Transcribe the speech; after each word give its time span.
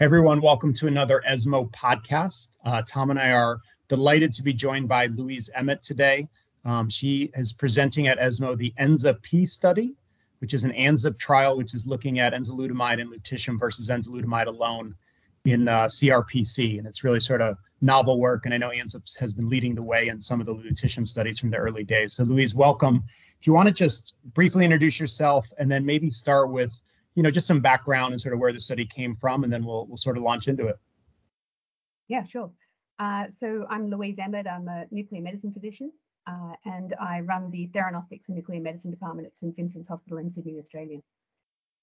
Everyone, 0.00 0.40
welcome 0.40 0.74
to 0.74 0.88
another 0.88 1.22
ESMO 1.24 1.66
podcast. 1.66 2.56
Uh, 2.64 2.82
Tom 2.82 3.10
and 3.10 3.18
I 3.18 3.30
are 3.30 3.60
delighted 3.86 4.32
to 4.32 4.42
be 4.42 4.52
joined 4.52 4.88
by 4.88 5.06
Louise 5.06 5.50
Emmett 5.54 5.82
today. 5.82 6.28
Um, 6.64 6.90
she 6.90 7.30
is 7.34 7.52
presenting 7.52 8.08
at 8.08 8.18
ESMO 8.18 8.56
the 8.56 8.74
ENZA-P 8.80 9.46
study, 9.46 9.94
which 10.40 10.52
is 10.52 10.64
an 10.64 10.72
ANZUP 10.72 11.16
trial, 11.20 11.56
which 11.56 11.74
is 11.74 11.86
looking 11.86 12.18
at 12.18 12.34
enzalutamide 12.34 13.00
and 13.00 13.12
lutetium 13.12 13.56
versus 13.56 13.88
enzalutamide 13.88 14.48
alone 14.48 14.96
in 15.44 15.68
uh, 15.68 15.84
CRPC. 15.84 16.78
And 16.78 16.88
it's 16.88 17.04
really 17.04 17.20
sort 17.20 17.40
of 17.40 17.56
novel 17.80 18.18
work. 18.18 18.46
And 18.46 18.54
I 18.54 18.56
know 18.56 18.70
ANZUP 18.70 19.16
has 19.20 19.32
been 19.32 19.48
leading 19.48 19.76
the 19.76 19.82
way 19.82 20.08
in 20.08 20.20
some 20.20 20.40
of 20.40 20.46
the 20.46 20.56
lutetium 20.56 21.06
studies 21.06 21.38
from 21.38 21.50
the 21.50 21.56
early 21.56 21.84
days. 21.84 22.14
So 22.14 22.24
Louise, 22.24 22.52
welcome. 22.52 23.04
If 23.38 23.46
you 23.46 23.52
want 23.52 23.68
to 23.68 23.74
just 23.74 24.16
briefly 24.34 24.64
introduce 24.64 24.98
yourself 24.98 25.46
and 25.58 25.70
then 25.70 25.86
maybe 25.86 26.10
start 26.10 26.50
with 26.50 26.72
you 27.14 27.22
know, 27.22 27.30
just 27.30 27.46
some 27.46 27.60
background 27.60 28.12
and 28.12 28.20
sort 28.20 28.34
of 28.34 28.40
where 28.40 28.52
the 28.52 28.60
study 28.60 28.84
came 28.84 29.14
from, 29.16 29.44
and 29.44 29.52
then 29.52 29.64
we'll 29.64 29.86
we'll 29.86 29.96
sort 29.96 30.16
of 30.16 30.22
launch 30.22 30.48
into 30.48 30.66
it. 30.66 30.76
Yeah, 32.08 32.24
sure. 32.24 32.50
Uh, 32.98 33.26
so 33.30 33.66
I'm 33.70 33.88
Louise 33.88 34.18
Emmett. 34.18 34.46
I'm 34.46 34.68
a 34.68 34.86
nuclear 34.90 35.22
medicine 35.22 35.52
physician, 35.52 35.92
uh, 36.26 36.52
and 36.64 36.94
I 37.00 37.20
run 37.20 37.50
the 37.50 37.68
Theranostics 37.68 38.28
and 38.28 38.36
Nuclear 38.36 38.60
Medicine 38.60 38.90
Department 38.90 39.26
at 39.26 39.34
St 39.34 39.54
Vincent's 39.56 39.88
Hospital 39.88 40.18
in 40.18 40.30
Sydney, 40.30 40.58
Australia. 40.58 40.98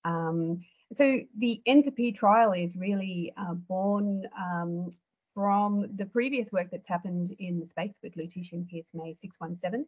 Um, 0.03 0.63
so 0.95 1.19
the 1.37 1.61
ENZA-P 1.67 2.13
trial 2.13 2.53
is 2.53 2.75
really 2.75 3.33
uh, 3.37 3.53
born 3.53 4.27
um, 4.37 4.89
from 5.33 5.87
the 5.95 6.05
previous 6.05 6.51
work 6.51 6.69
that's 6.71 6.87
happened 6.87 7.33
in 7.39 7.59
the 7.59 7.67
space 7.67 7.95
with 8.03 8.15
lutetium 8.15 8.67
PSMA 8.69 9.15
617, 9.15 9.85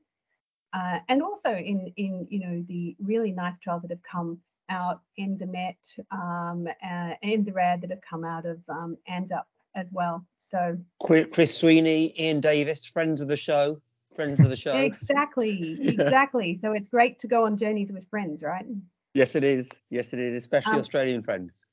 uh, 0.74 1.00
and 1.10 1.22
also 1.22 1.54
in 1.54 1.92
in 1.98 2.28
you 2.30 2.40
know 2.40 2.64
the 2.68 2.96
really 3.00 3.32
nice 3.32 3.58
trials 3.60 3.82
that 3.82 3.92
have 3.92 4.04
come 4.04 4.40
out 4.74 5.02
ENZAMET, 5.18 5.78
um, 6.12 6.68
uh, 6.84 7.14
ENZARAD 7.24 7.82
that 7.82 7.92
have 7.92 8.02
come 8.02 8.26
out 8.26 8.46
of 8.46 8.60
um, 8.68 8.98
ANZUP 9.10 9.44
as 9.76 9.92
well. 9.92 10.26
So 10.38 10.78
Chris 11.02 11.56
Sweeney, 11.58 12.14
Ian 12.20 12.42
Davis, 12.42 12.86
friends 12.86 13.22
of 13.22 13.28
the 13.28 13.38
show, 13.38 13.80
friends 14.16 14.40
of 14.40 14.50
the 14.50 14.56
show. 14.56 14.76
exactly, 14.76 15.80
exactly. 15.82 16.60
So 16.60 16.74
it's 16.74 16.88
great 16.88 17.20
to 17.20 17.28
go 17.28 17.46
on 17.46 17.58
journeys 17.58 17.92
with 17.92 18.08
friends, 18.10 18.44
right? 18.44 18.66
Yes, 19.14 19.36
it 19.36 19.44
is. 19.44 19.70
Yes, 19.90 20.14
it 20.14 20.20
is, 20.20 20.34
especially 20.34 20.74
um, 20.74 20.80
Australian 20.80 21.24
friends. 21.24 21.66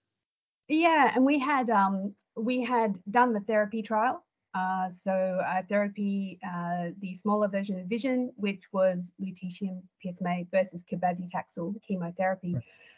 Yeah, 0.68 1.12
and 1.14 1.24
we 1.24 1.38
had 1.38 1.68
um, 1.70 2.14
we 2.36 2.62
had 2.62 2.98
done 3.10 3.32
the 3.32 3.40
TheraP 3.40 3.84
trial. 3.84 4.24
Uh, 4.54 4.90
so 4.90 5.12
uh, 5.12 5.62
TheraP, 5.70 6.38
uh, 6.44 6.90
the 7.00 7.14
smaller 7.14 7.48
version 7.48 7.78
of 7.78 7.86
Vision, 7.86 8.32
which 8.36 8.64
was 8.72 9.12
lutetium 9.22 9.80
PSMA 10.04 10.48
versus 10.50 10.84
cabazitaxel 10.90 11.80
chemotherapy. 11.82 12.56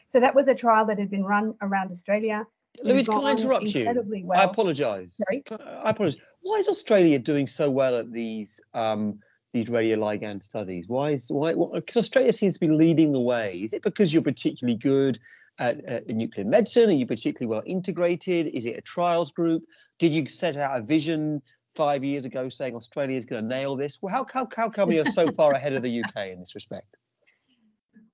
So 0.08 0.20
that 0.20 0.34
was 0.34 0.48
a 0.48 0.54
trial 0.54 0.86
that 0.86 0.98
had 0.98 1.10
been 1.10 1.24
run 1.24 1.54
around 1.60 1.90
Australia. 1.90 2.46
Louise, 2.82 3.06
can 3.06 3.24
I 3.24 3.32
interrupt 3.32 3.74
you? 3.74 3.84
Well. 4.24 4.40
I 4.40 4.44
apologise. 4.44 5.18
Sorry. 5.18 5.44
I 5.50 5.90
apologise. 5.90 6.20
Why 6.40 6.56
is 6.56 6.68
Australia 6.68 7.18
doing 7.18 7.46
so 7.46 7.70
well 7.70 7.98
at 7.98 8.12
these 8.12 8.60
um, 8.72 9.18
these 9.52 9.66
radioligand 9.66 10.42
studies? 10.42 10.86
Why 10.88 11.10
is 11.10 11.30
why? 11.30 11.54
Because 11.74 11.96
Australia 11.96 12.32
seems 12.32 12.54
to 12.54 12.60
be 12.60 12.72
leading 12.72 13.12
the 13.12 13.20
way. 13.20 13.58
Is 13.58 13.74
it 13.74 13.82
because 13.82 14.12
you're 14.12 14.22
particularly 14.22 14.78
good 14.78 15.18
at, 15.58 15.84
at 15.84 16.08
nuclear 16.08 16.46
medicine? 16.46 16.88
Are 16.88 16.94
you 16.94 17.06
particularly 17.06 17.50
well 17.50 17.62
integrated? 17.66 18.46
Is 18.46 18.64
it 18.64 18.76
a 18.78 18.80
trials 18.80 19.30
group? 19.30 19.64
Did 20.02 20.14
you 20.14 20.26
set 20.26 20.56
out 20.56 20.76
a 20.76 20.82
vision 20.82 21.40
five 21.76 22.02
years 22.02 22.24
ago 22.24 22.48
saying 22.48 22.74
Australia 22.74 23.16
is 23.16 23.24
going 23.24 23.40
to 23.40 23.48
nail 23.48 23.76
this? 23.76 24.00
Well, 24.02 24.12
how, 24.12 24.26
how, 24.32 24.48
how 24.56 24.68
come 24.68 24.90
you're 24.90 25.06
so 25.06 25.30
far 25.30 25.52
ahead 25.52 25.74
of 25.74 25.84
the 25.84 26.02
UK 26.02 26.30
in 26.32 26.40
this 26.40 26.56
respect? 26.56 26.96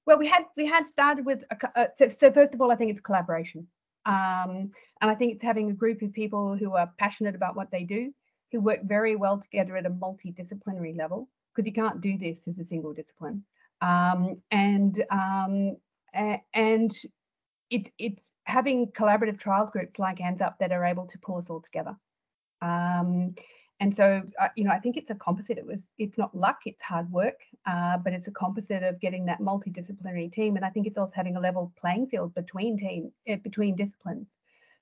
Well, 0.05 0.19
we 0.19 0.27
had 0.27 0.45
we 0.57 0.67
had 0.67 0.87
started 0.89 1.27
with 1.27 1.45
a, 1.51 1.81
uh, 1.81 1.87
so, 1.99 2.09
so, 2.09 2.33
first 2.33 2.55
of 2.55 2.63
all, 2.63 2.73
I 2.73 2.77
think 2.77 2.91
it's 2.91 3.01
collaboration, 3.01 3.67
um, 4.07 4.71
and 5.03 5.11
I 5.11 5.15
think 5.15 5.35
it's 5.35 5.43
having 5.43 5.69
a 5.69 5.75
group 5.75 6.01
of 6.01 6.15
people 6.15 6.57
who 6.57 6.73
are 6.73 6.91
passionate 6.99 7.35
about 7.35 7.57
what 7.57 7.71
they 7.71 7.85
do, 7.85 8.15
who 8.51 8.63
work 8.63 8.81
very 8.85 9.17
well 9.17 9.39
together 9.39 9.77
at 9.77 9.85
a 9.85 9.91
multidisciplinary 9.91 10.97
level, 10.97 11.29
because 11.55 11.67
you 11.67 11.75
can't 11.75 12.01
do 12.01 12.17
this 12.17 12.49
as 12.49 12.59
a 12.59 12.65
single 12.65 12.95
discipline, 12.95 13.45
um, 13.83 14.41
and 14.51 15.05
um, 15.11 15.77
and 16.55 16.93
it, 17.71 17.91
it's 17.99 18.31
having 18.45 18.87
collaborative 18.89 19.39
trials 19.39 19.71
groups 19.71 19.99
like 19.99 20.19
ANZUP 20.19 20.55
that 20.61 20.73
are 20.73 20.85
able 20.85 21.07
to 21.07 21.19
pull 21.19 21.37
us 21.37 21.51
all 21.51 21.61
together. 21.61 21.97
Um, 22.63 23.35
and 23.81 23.95
so, 23.95 24.23
uh, 24.41 24.49
you 24.57 24.65
know, 24.65 24.73
I 24.73 24.81
think 24.81 24.97
it's 24.97 25.11
a 25.11 25.15
composite. 25.15 25.59
It 25.59 25.67
was, 25.67 25.91
it's 25.99 26.19
not 26.19 26.35
luck, 26.35 26.59
it's 26.67 26.83
hard 26.83 27.11
work, 27.13 27.41
uh, 27.67 27.99
but 27.99 28.13
it's 28.13 28.27
a 28.27 28.33
composite 28.33 28.83
of 28.83 28.99
getting 29.01 29.27
that 29.27 29.41
multidisciplinary 29.41 30.33
team. 30.33 30.57
And 30.57 30.65
I 30.65 30.71
think 30.71 30.87
it's 30.87 30.99
also 30.99 31.13
having 31.15 31.37
a 31.37 31.41
level 31.41 31.73
playing 31.81 32.09
field 32.09 32.35
between 32.35 32.77
team, 32.77 33.13
uh, 33.31 33.37
between 33.37 33.77
disciplines. 33.77 34.27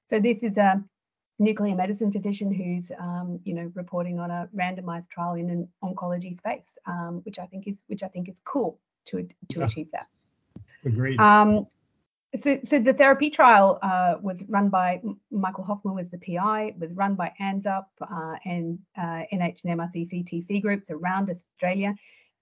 So 0.08 0.18
this 0.18 0.42
is 0.42 0.56
a 0.56 0.82
nuclear 1.38 1.74
medicine 1.74 2.10
physician 2.10 2.50
who's, 2.50 2.90
um, 2.98 3.38
you 3.44 3.52
know, 3.52 3.70
reporting 3.74 4.18
on 4.18 4.30
a 4.30 4.48
randomized 4.56 5.10
trial 5.10 5.34
in 5.34 5.50
an 5.50 5.68
oncology 5.84 6.34
space, 6.34 6.78
um, 6.86 7.20
which 7.24 7.38
I 7.38 7.46
think 7.46 7.66
is, 7.66 7.82
which 7.88 8.02
I 8.02 8.08
think 8.08 8.30
is 8.30 8.40
cool 8.44 8.78
to 9.06 9.28
to 9.50 9.58
yeah. 9.58 9.66
achieve 9.66 9.88
that. 9.92 10.06
Agreed. 10.86 11.20
Um, 11.20 11.66
so, 12.36 12.58
so 12.64 12.78
the 12.78 12.94
TheraP 12.94 13.32
trial 13.32 13.78
uh, 13.82 14.14
was 14.20 14.42
run 14.48 14.68
by 14.68 15.00
Michael 15.30 15.64
Hofman 15.64 15.94
was 15.94 16.10
the 16.10 16.18
PI, 16.18 16.74
was 16.78 16.92
run 16.92 17.14
by 17.14 17.32
ANZUP 17.40 17.86
uh, 18.00 18.34
and 18.44 18.78
uh, 18.96 19.22
NH 19.32 19.60
and 19.64 20.62
groups 20.62 20.90
around 20.90 21.30
Australia, 21.30 21.94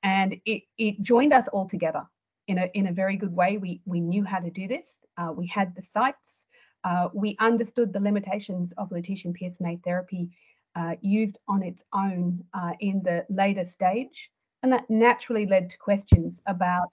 and 0.03 0.37
it, 0.45 0.63
it 0.79 1.03
joined 1.03 1.33
us 1.33 1.49
all 1.49 1.69
together 1.69 2.03
in 2.47 2.59
a 2.59 2.71
in 2.75 2.87
a 2.87 2.93
very 2.93 3.17
good 3.17 3.35
way. 3.35 3.59
We 3.59 3.81
we 3.85 4.01
knew 4.01 4.25
how 4.25 4.39
to 4.39 4.51
do 4.51 4.69
this. 4.69 4.99
Uh, 5.17 5.33
we 5.37 5.47
had 5.47 5.75
the 5.75 5.83
sites. 5.83 6.47
Uh, 6.85 7.09
we 7.15 7.37
understood 7.41 7.93
the 7.93 8.01
limitations 8.01 8.73
of 8.77 8.91
lutetium 8.91 9.35
PSMA 9.41 9.83
therapy 9.83 10.31
uh, 10.77 10.95
used 11.01 11.39
on 11.49 11.63
its 11.63 11.83
own 11.95 12.45
in 12.81 13.03
the 13.03 13.25
later 13.29 13.65
stage, 13.65 14.31
and 14.63 14.73
that 14.73 14.89
naturally 14.89 15.47
led 15.47 15.71
to 15.71 15.79
questions 15.79 16.43
about 16.47 16.93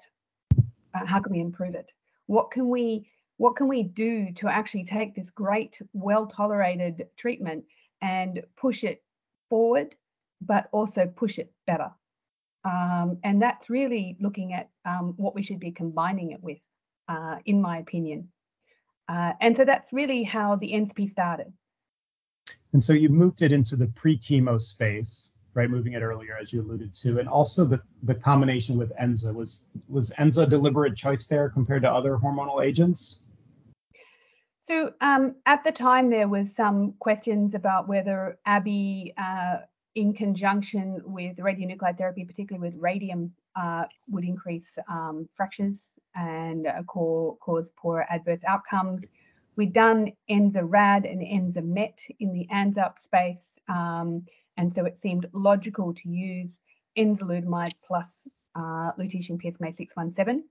how 0.94 1.20
can 1.20 1.34
we 1.34 1.40
improve 1.40 1.76
it. 1.76 1.92
What 2.32 2.50
can 2.50 2.70
we 2.70 3.10
what 3.36 3.58
can 3.58 3.68
we 3.68 3.84
do 3.84 4.32
to 4.36 4.48
actually 4.48 4.86
take 4.86 5.14
this 5.14 5.32
great, 5.32 5.82
well 5.92 6.28
tolerated 6.28 7.10
treatment 7.18 7.66
and 8.02 8.42
push 8.56 8.86
it 8.86 9.04
forward, 9.50 9.96
but 10.40 10.70
also 10.72 11.08
push 11.08 11.40
it 11.40 11.52
better? 11.68 11.92
Um, 12.64 13.18
and 13.26 13.42
that's 13.42 13.70
really 13.70 14.16
looking 14.22 14.54
at 14.54 14.70
um, 14.86 15.14
what 15.18 15.36
we 15.36 15.44
should 15.44 15.60
be 15.60 15.72
combining 15.72 16.32
it 16.32 16.42
with, 16.42 16.60
uh, 17.10 17.38
in 17.46 17.62
my 17.62 17.80
opinion. 17.80 18.30
Uh, 19.10 19.34
and 19.42 19.58
so 19.58 19.66
that's 19.66 19.92
really 19.92 20.24
how 20.24 20.56
the 20.56 20.72
ENZA-P 20.72 21.08
started. 21.08 21.52
And 22.72 22.82
so 22.82 22.94
you 22.94 23.10
moved 23.10 23.42
it 23.42 23.52
into 23.52 23.76
the 23.76 23.88
pre-chemo 23.88 24.62
space 24.62 25.41
right? 25.54 25.70
Moving 25.70 25.94
it 25.94 26.02
earlier, 26.02 26.38
as 26.42 26.54
you 26.54 26.62
alluded 26.62 26.94
to, 26.96 27.20
and 27.20 27.28
also 27.28 27.66
the 27.66 27.82
the 28.04 28.16
combination 28.16 28.78
with 28.78 28.92
Enza 29.02 29.36
was 29.36 29.72
was 29.88 30.12
Enza 30.12 30.50
deliberate 30.50 30.96
choice 30.96 31.28
there 31.28 31.50
compared 31.50 31.82
to 31.84 31.92
other 31.92 32.18
hormonal 32.18 32.64
agents? 32.64 33.28
So 34.64 34.94
um, 35.02 35.36
at 35.46 35.64
the 35.64 35.72
time, 35.72 36.10
there 36.10 36.28
was 36.28 36.56
some 36.56 36.94
questions 37.00 37.56
about 37.56 37.88
whether 37.88 38.38
Abi, 38.46 39.14
uh, 39.18 39.58
in 39.96 40.14
conjunction 40.14 41.02
with 41.04 41.38
radionuclide 41.38 41.98
therapy, 41.98 42.24
particularly 42.24 42.70
with 42.70 42.80
radium, 42.80 43.34
uh, 43.56 43.86
would 44.10 44.24
increase 44.24 44.78
um, 44.88 45.28
fractures 45.34 45.94
and 46.16 46.68
uh, 46.68 46.84
cause 46.84 47.72
poor 47.76 48.06
adverse 48.10 48.42
outcomes. 48.48 49.08
We've 49.58 49.74
done 49.74 50.14
ENZA-RAD 50.30 51.06
and 51.06 51.22
ENZA-MET 51.22 52.02
in 52.20 52.32
the 52.32 52.48
ANZUP 52.54 53.00
space. 53.00 53.60
Um, 53.68 54.26
and 54.62 54.74
so 54.76 54.86
it 54.86 54.96
seemed 54.96 55.26
logical 55.34 55.92
to 55.92 56.08
use 56.08 56.62
enzalutamide 56.96 57.74
plus 57.84 58.28
uh, 58.56 58.92
lutetium 59.00 59.42
PSMA 59.42 59.74
617. 59.74 60.44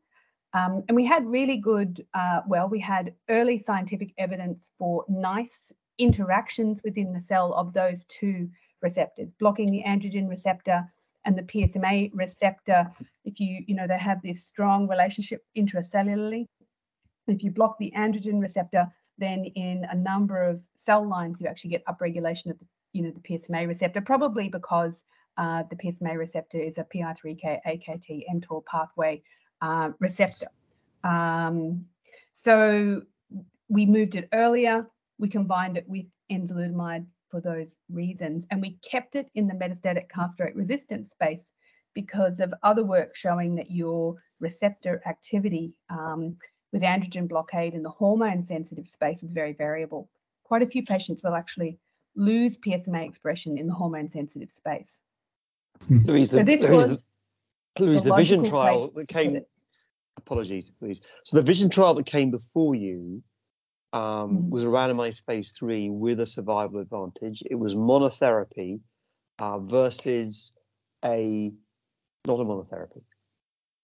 Um, 0.53 0.83
and 0.89 0.97
we 0.97 1.07
had 1.07 1.25
really 1.27 1.59
good, 1.59 2.05
uh, 2.13 2.41
well, 2.49 2.69
we 2.69 2.81
had 2.81 3.15
early 3.29 3.61
scientific 3.61 4.13
evidence 4.19 4.71
for 4.79 5.05
nice 5.09 5.73
interactions 5.99 6.81
within 6.83 7.13
the 7.13 7.21
cell 7.21 7.55
of 7.55 7.73
those 7.73 8.05
two 8.07 8.49
receptors, 8.83 9.33
blocking 9.39 9.71
the 9.71 9.85
androgen 9.87 10.29
receptor 10.29 10.83
and 11.25 11.39
the 11.39 11.43
PSMA 11.43 12.11
receptor. 12.13 12.91
If 13.25 13.39
you, 13.39 13.63
you 13.69 13.77
know, 13.77 13.87
they 13.87 13.99
have 13.99 14.21
this 14.23 14.43
strong 14.45 14.89
relationship 14.89 15.45
intracellularly. 15.57 16.49
If 17.29 17.45
you 17.45 17.53
block 17.53 17.79
the 17.79 17.93
androgen 17.97 18.41
receptor, 18.41 18.89
then 19.19 19.45
in 19.45 19.87
a 19.89 19.95
number 19.95 20.43
of 20.43 20.61
cell 20.75 21.09
lines, 21.09 21.37
you 21.41 21.47
actually 21.47 21.71
get 21.71 21.85
upregulation 21.85 22.51
of 22.51 22.59
the 22.59 22.67
you 22.93 23.03
know, 23.03 23.11
the 23.11 23.21
PSMA 23.21 23.67
receptor, 23.67 24.01
probably 24.01 24.49
because 24.49 25.05
uh, 25.39 25.63
the 25.71 25.77
PSMA 25.77 26.17
receptor 26.17 26.59
is 26.59 26.79
a 26.79 26.85
PI3K, 26.85 27.61
AKT, 27.67 28.25
mTOR 28.35 28.65
pathway 28.65 29.23
uh, 29.63 29.91
receptor. 29.99 30.47
Um, 31.05 31.87
so 32.33 33.03
we 33.69 33.87
moved 33.87 34.17
it 34.17 34.29
earlier. 34.33 34.87
We 35.19 35.29
combined 35.29 35.77
it 35.77 35.89
with 35.89 36.07
enzalutamide 36.31 37.07
for 37.31 37.41
those 37.41 37.77
reasons, 37.91 38.47
and 38.51 38.61
we 38.61 38.79
kept 38.83 39.15
it 39.15 39.31
in 39.35 39.47
the 39.47 39.55
metastatic 39.55 40.09
castrate 40.09 40.57
resistant 40.57 41.09
space 41.09 41.53
because 41.95 42.41
of 42.41 42.53
other 42.63 42.85
work 42.85 43.17
showing 43.17 43.55
that 43.57 43.71
your 43.71 44.17
receptor 44.41 45.03
activity 45.07 45.75
um, 45.91 46.37
with 46.73 46.83
androgen 46.83 47.29
blockade 47.29 47.75
in 47.75 47.83
the 47.83 47.91
hormone 47.91 48.43
sensitive 48.43 48.87
space 48.87 49.23
is 49.23 49.33
very 49.33 49.53
variable 49.53 50.09
quite 50.51 50.63
a 50.63 50.67
few 50.67 50.83
patients 50.83 51.23
will 51.23 51.35
actually 51.35 51.79
lose 52.17 52.59
PSMA 52.59 53.07
expression 53.07 53.59
in 53.59 53.67
the 53.67 53.75
hormone 53.75 54.09
sensitive 54.11 54.51
space. 54.51 55.01
Louise, 55.89 56.31
So 56.31 56.39
the, 56.39 56.45
this 56.45 56.61
Louise, 56.63 56.89
was 56.89 57.09
the, 57.77 57.85
Louise, 57.87 58.03
the 58.03 58.11
the 58.11 58.17
vision 58.17 58.43
trial 58.43 58.91
that 58.95 59.09
came. 59.09 59.41
Apologies, 60.17 60.71
please. 60.71 61.01
So 61.25 61.39
the 61.39 61.43
vision 61.43 61.71
trial 61.71 61.95
that 61.95 62.05
came 62.07 62.31
before 62.31 62.75
you 62.75 63.23
um, 63.93 64.01
Mhm. 64.03 64.51
was 64.51 64.63
a 64.63 64.67
randomized 64.67 65.25
phase 65.25 65.53
three 65.53 65.89
with 65.91 66.21
a 66.21 66.27
survival 66.27 66.81
advantage. 66.81 67.43
It 67.51 67.55
was 67.55 67.75
monotherapy 67.75 68.81
uh, 69.39 69.59
versus 69.59 70.53
a 71.05 71.53
not 72.27 72.39
a 72.41 72.45
monotherapy. 72.45 73.03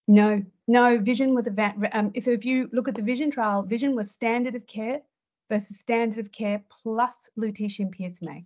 No, 0.08 0.42
no, 0.68 0.98
Vision 0.98 1.34
was 1.34 1.46
a 1.46 1.50
va- 1.50 1.74
um, 1.92 2.12
so 2.20 2.30
if 2.30 2.44
you 2.44 2.68
look 2.72 2.86
at 2.86 2.94
the 2.94 3.02
Vision 3.02 3.30
trial, 3.30 3.62
Vision 3.62 3.96
was 3.96 4.10
standard 4.10 4.54
of 4.54 4.66
care 4.66 5.00
versus 5.48 5.78
standard 5.78 6.18
of 6.18 6.32
care 6.32 6.62
plus 6.82 7.30
lutetium 7.38 7.94
PSMA. 7.94 8.44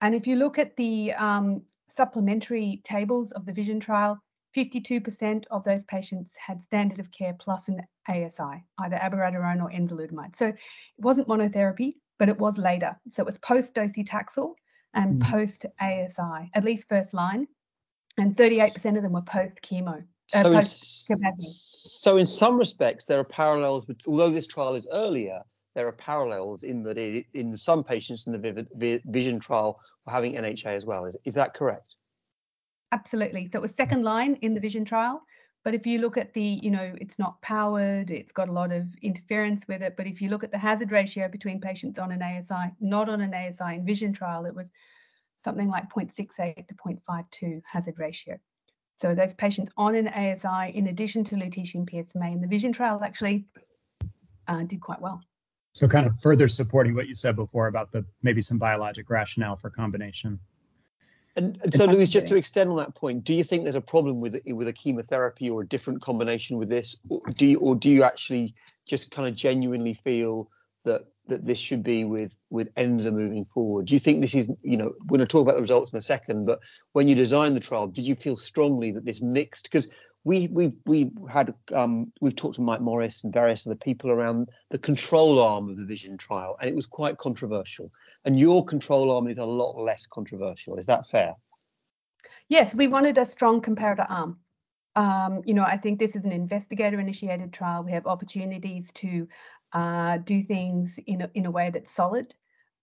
And 0.00 0.14
if 0.14 0.26
you 0.26 0.36
look 0.36 0.58
at 0.58 0.76
the 0.76 1.12
um, 1.14 1.62
supplementary 1.88 2.82
tables 2.84 3.32
of 3.32 3.46
the 3.46 3.52
Vision 3.52 3.80
trial, 3.80 4.18
52% 4.56 5.44
of 5.50 5.64
those 5.64 5.84
patients 5.84 6.36
had 6.36 6.62
standard 6.62 7.00
of 7.00 7.10
care 7.10 7.34
plus 7.40 7.68
an 7.68 7.80
ASI, 8.08 8.62
either 8.78 8.96
abiraterone 8.96 9.62
or 9.62 9.70
enzalutamide. 9.70 10.36
So 10.36 10.48
it 10.48 10.58
wasn't 10.98 11.28
monotherapy, 11.28 11.94
but 12.18 12.28
it 12.28 12.38
was 12.38 12.58
later. 12.58 12.96
So 13.10 13.22
it 13.22 13.26
was 13.26 13.38
post 13.38 13.74
docetaxel 13.74 14.54
and 14.92 15.20
Mhm. 15.20 15.30
post 15.30 15.66
ASI, 15.80 16.50
at 16.54 16.64
least 16.64 16.88
first 16.88 17.14
line. 17.14 17.48
And 18.16 18.36
38% 18.36 18.96
of 18.96 19.02
them 19.02 19.12
were 19.12 19.22
post 19.22 19.60
chemo. 19.62 20.02
Uh, 20.34 20.42
So 20.42 20.48
in, 20.50 20.54
post 20.54 20.82
s- 20.82 21.04
Capacity. 21.08 21.48
so 21.48 22.16
in 22.18 22.26
some 22.26 22.56
respects, 22.56 23.06
there 23.06 23.18
are 23.18 23.24
parallels. 23.24 23.86
Although 24.06 24.30
this 24.30 24.46
trial 24.46 24.74
is 24.76 24.86
earlier, 24.92 25.42
there 25.74 25.86
are 25.86 25.92
parallels 25.92 26.62
in 26.62 26.80
that 26.82 26.98
it, 26.98 27.26
in 27.34 27.56
some 27.56 27.82
patients 27.82 28.26
in 28.26 28.32
the 28.32 28.38
Vivid, 28.38 28.68
Vi- 28.74 29.02
Vision 29.06 29.40
trial 29.40 29.80
were 30.06 30.12
having 30.12 30.34
NHA 30.34 30.66
as 30.66 30.86
well. 30.86 31.04
Is, 31.04 31.16
is 31.24 31.34
that 31.34 31.54
correct? 31.54 31.96
Absolutely. 32.92 33.48
So 33.52 33.58
it 33.58 33.62
was 33.62 33.74
second 33.74 34.04
line 34.04 34.36
in 34.42 34.54
the 34.54 34.60
vision 34.60 34.84
trial. 34.84 35.22
But 35.64 35.74
if 35.74 35.86
you 35.86 35.98
look 35.98 36.16
at 36.16 36.32
the, 36.34 36.42
you 36.42 36.70
know, 36.70 36.94
it's 37.00 37.18
not 37.18 37.40
powered, 37.40 38.10
it's 38.10 38.32
got 38.32 38.50
a 38.50 38.52
lot 38.52 38.70
of 38.70 38.86
interference 39.02 39.66
with 39.66 39.82
it. 39.82 39.96
But 39.96 40.06
if 40.06 40.20
you 40.20 40.28
look 40.28 40.44
at 40.44 40.52
the 40.52 40.58
hazard 40.58 40.92
ratio 40.92 41.26
between 41.28 41.60
patients 41.60 41.98
on 41.98 42.12
an 42.12 42.22
ASI, 42.22 42.72
not 42.80 43.08
on 43.08 43.22
an 43.22 43.34
ASI 43.34 43.76
in 43.76 43.86
vision 43.86 44.12
trial, 44.12 44.44
it 44.44 44.54
was 44.54 44.70
something 45.38 45.68
like 45.68 45.90
0.68 45.90 46.68
to 46.68 46.74
0.52 46.74 47.62
hazard 47.64 47.98
ratio. 47.98 48.38
So 49.00 49.14
those 49.14 49.34
patients 49.34 49.72
on 49.76 49.94
an 49.94 50.08
ASI, 50.08 50.76
in 50.76 50.88
addition 50.88 51.24
to 51.24 51.34
lutetium 51.34 51.88
PSMA 51.90 52.32
in 52.32 52.40
the 52.40 52.46
vision 52.46 52.72
trial, 52.72 53.00
actually 53.02 53.46
uh, 54.46 54.62
did 54.64 54.80
quite 54.80 55.00
well. 55.00 55.22
So 55.74 55.88
kind 55.88 56.06
of 56.06 56.18
further 56.20 56.46
supporting 56.46 56.94
what 56.94 57.08
you 57.08 57.16
said 57.16 57.34
before 57.34 57.66
about 57.66 57.90
the 57.90 58.04
maybe 58.22 58.40
some 58.40 58.58
biologic 58.58 59.10
rationale 59.10 59.56
for 59.56 59.70
combination. 59.70 60.38
And, 61.36 61.58
and 61.64 61.74
so, 61.74 61.84
Louise, 61.86 62.10
just 62.10 62.28
to 62.28 62.36
extend 62.36 62.70
on 62.70 62.76
that 62.76 62.94
point, 62.94 63.24
do 63.24 63.34
you 63.34 63.42
think 63.42 63.64
there's 63.64 63.74
a 63.74 63.80
problem 63.80 64.20
with 64.20 64.36
with 64.46 64.68
a 64.68 64.72
chemotherapy 64.72 65.50
or 65.50 65.62
a 65.62 65.66
different 65.66 66.00
combination 66.00 66.58
with 66.58 66.68
this? 66.68 66.96
Or 67.08 67.20
do 67.34 67.44
you, 67.44 67.58
or 67.58 67.74
do 67.74 67.90
you 67.90 68.04
actually 68.04 68.54
just 68.86 69.10
kind 69.10 69.26
of 69.28 69.34
genuinely 69.34 69.94
feel 69.94 70.48
that 70.84 71.06
that 71.26 71.44
this 71.44 71.58
should 71.58 71.82
be 71.82 72.04
with 72.04 72.36
with 72.50 72.72
Enza 72.76 73.12
moving 73.12 73.44
forward? 73.46 73.86
Do 73.86 73.94
you 73.94 74.00
think 74.00 74.20
this 74.20 74.34
is, 74.34 74.48
you 74.62 74.76
know, 74.76 74.92
we're 75.00 75.18
going 75.18 75.20
to 75.20 75.26
talk 75.26 75.42
about 75.42 75.56
the 75.56 75.60
results 75.60 75.92
in 75.92 75.98
a 75.98 76.02
second, 76.02 76.46
but 76.46 76.60
when 76.92 77.08
you 77.08 77.16
designed 77.16 77.56
the 77.56 77.60
trial, 77.60 77.88
did 77.88 78.06
you 78.06 78.14
feel 78.14 78.36
strongly 78.36 78.92
that 78.92 79.04
this 79.04 79.20
mixed? 79.20 79.64
Because 79.64 79.88
we 80.24 80.48
we 80.48 80.72
we 80.86 81.10
had 81.30 81.54
um, 81.72 82.12
we've 82.20 82.34
talked 82.34 82.56
to 82.56 82.62
Mike 82.62 82.80
Morris 82.80 83.22
and 83.24 83.32
various 83.32 83.66
other 83.66 83.76
people 83.76 84.10
around 84.10 84.48
the 84.70 84.78
control 84.78 85.38
arm 85.38 85.68
of 85.68 85.76
the 85.76 85.86
Vision 85.86 86.16
trial, 86.16 86.56
and 86.60 86.68
it 86.68 86.74
was 86.74 86.86
quite 86.86 87.18
controversial. 87.18 87.90
And 88.24 88.38
your 88.38 88.64
control 88.64 89.10
arm 89.10 89.28
is 89.28 89.38
a 89.38 89.44
lot 89.44 89.76
less 89.76 90.06
controversial. 90.06 90.78
Is 90.78 90.86
that 90.86 91.06
fair? 91.06 91.34
Yes, 92.48 92.74
we 92.74 92.86
wanted 92.86 93.18
a 93.18 93.26
strong 93.26 93.60
comparator 93.60 94.06
arm. 94.08 94.38
Um, 94.96 95.42
you 95.44 95.54
know, 95.54 95.64
I 95.64 95.76
think 95.76 95.98
this 95.98 96.16
is 96.16 96.24
an 96.24 96.32
investigator-initiated 96.32 97.52
trial. 97.52 97.82
We 97.82 97.92
have 97.92 98.06
opportunities 98.06 98.90
to 98.92 99.28
uh, 99.72 100.18
do 100.18 100.40
things 100.40 100.98
in 101.06 101.22
a, 101.22 101.30
in 101.34 101.46
a 101.46 101.50
way 101.50 101.70
that's 101.70 101.90
solid, 101.90 102.34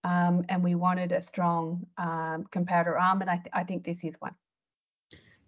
um, 0.04 0.44
and 0.48 0.62
we 0.62 0.74
wanted 0.74 1.10
a 1.10 1.22
strong 1.22 1.86
um, 1.98 2.44
comparator 2.52 3.00
arm, 3.00 3.22
and 3.22 3.30
I, 3.30 3.36
th- 3.36 3.48
I 3.52 3.64
think 3.64 3.84
this 3.84 4.04
is 4.04 4.14
one. 4.20 4.34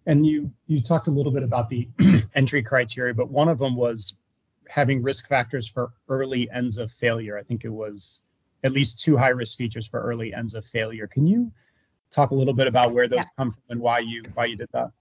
And 0.05 0.25
you 0.25 0.51
you 0.67 0.81
talked 0.81 1.07
a 1.07 1.11
little 1.11 1.31
bit 1.31 1.43
about 1.43 1.69
the 1.69 1.87
entry 2.35 2.61
criteria, 2.61 3.13
but 3.13 3.29
one 3.29 3.47
of 3.47 3.57
them 3.57 3.75
was 3.75 4.21
having 4.67 5.01
risk 5.01 5.27
factors 5.27 5.67
for 5.67 5.91
early 6.09 6.47
Enza 6.55 6.89
failure. 6.89 7.37
I 7.37 7.43
think 7.43 7.65
it 7.65 7.69
was 7.69 8.27
at 8.63 8.71
least 8.71 8.99
two 8.99 9.17
high 9.17 9.29
risk 9.29 9.57
features 9.57 9.87
for 9.87 10.01
early 10.01 10.31
Enza 10.31 10.63
failure. 10.63 11.07
Can 11.07 11.27
you 11.27 11.51
talk 12.11 12.31
a 12.31 12.35
little 12.35 12.53
bit 12.53 12.67
about 12.67 12.93
where 12.93 13.07
those 13.07 13.29
come 13.37 13.51
from 13.51 13.63
and 13.69 13.79
why 13.79 13.99
you 13.99 14.23
why 14.33 14.45
you 14.45 14.55
did 14.55 14.69
that? 14.73 14.91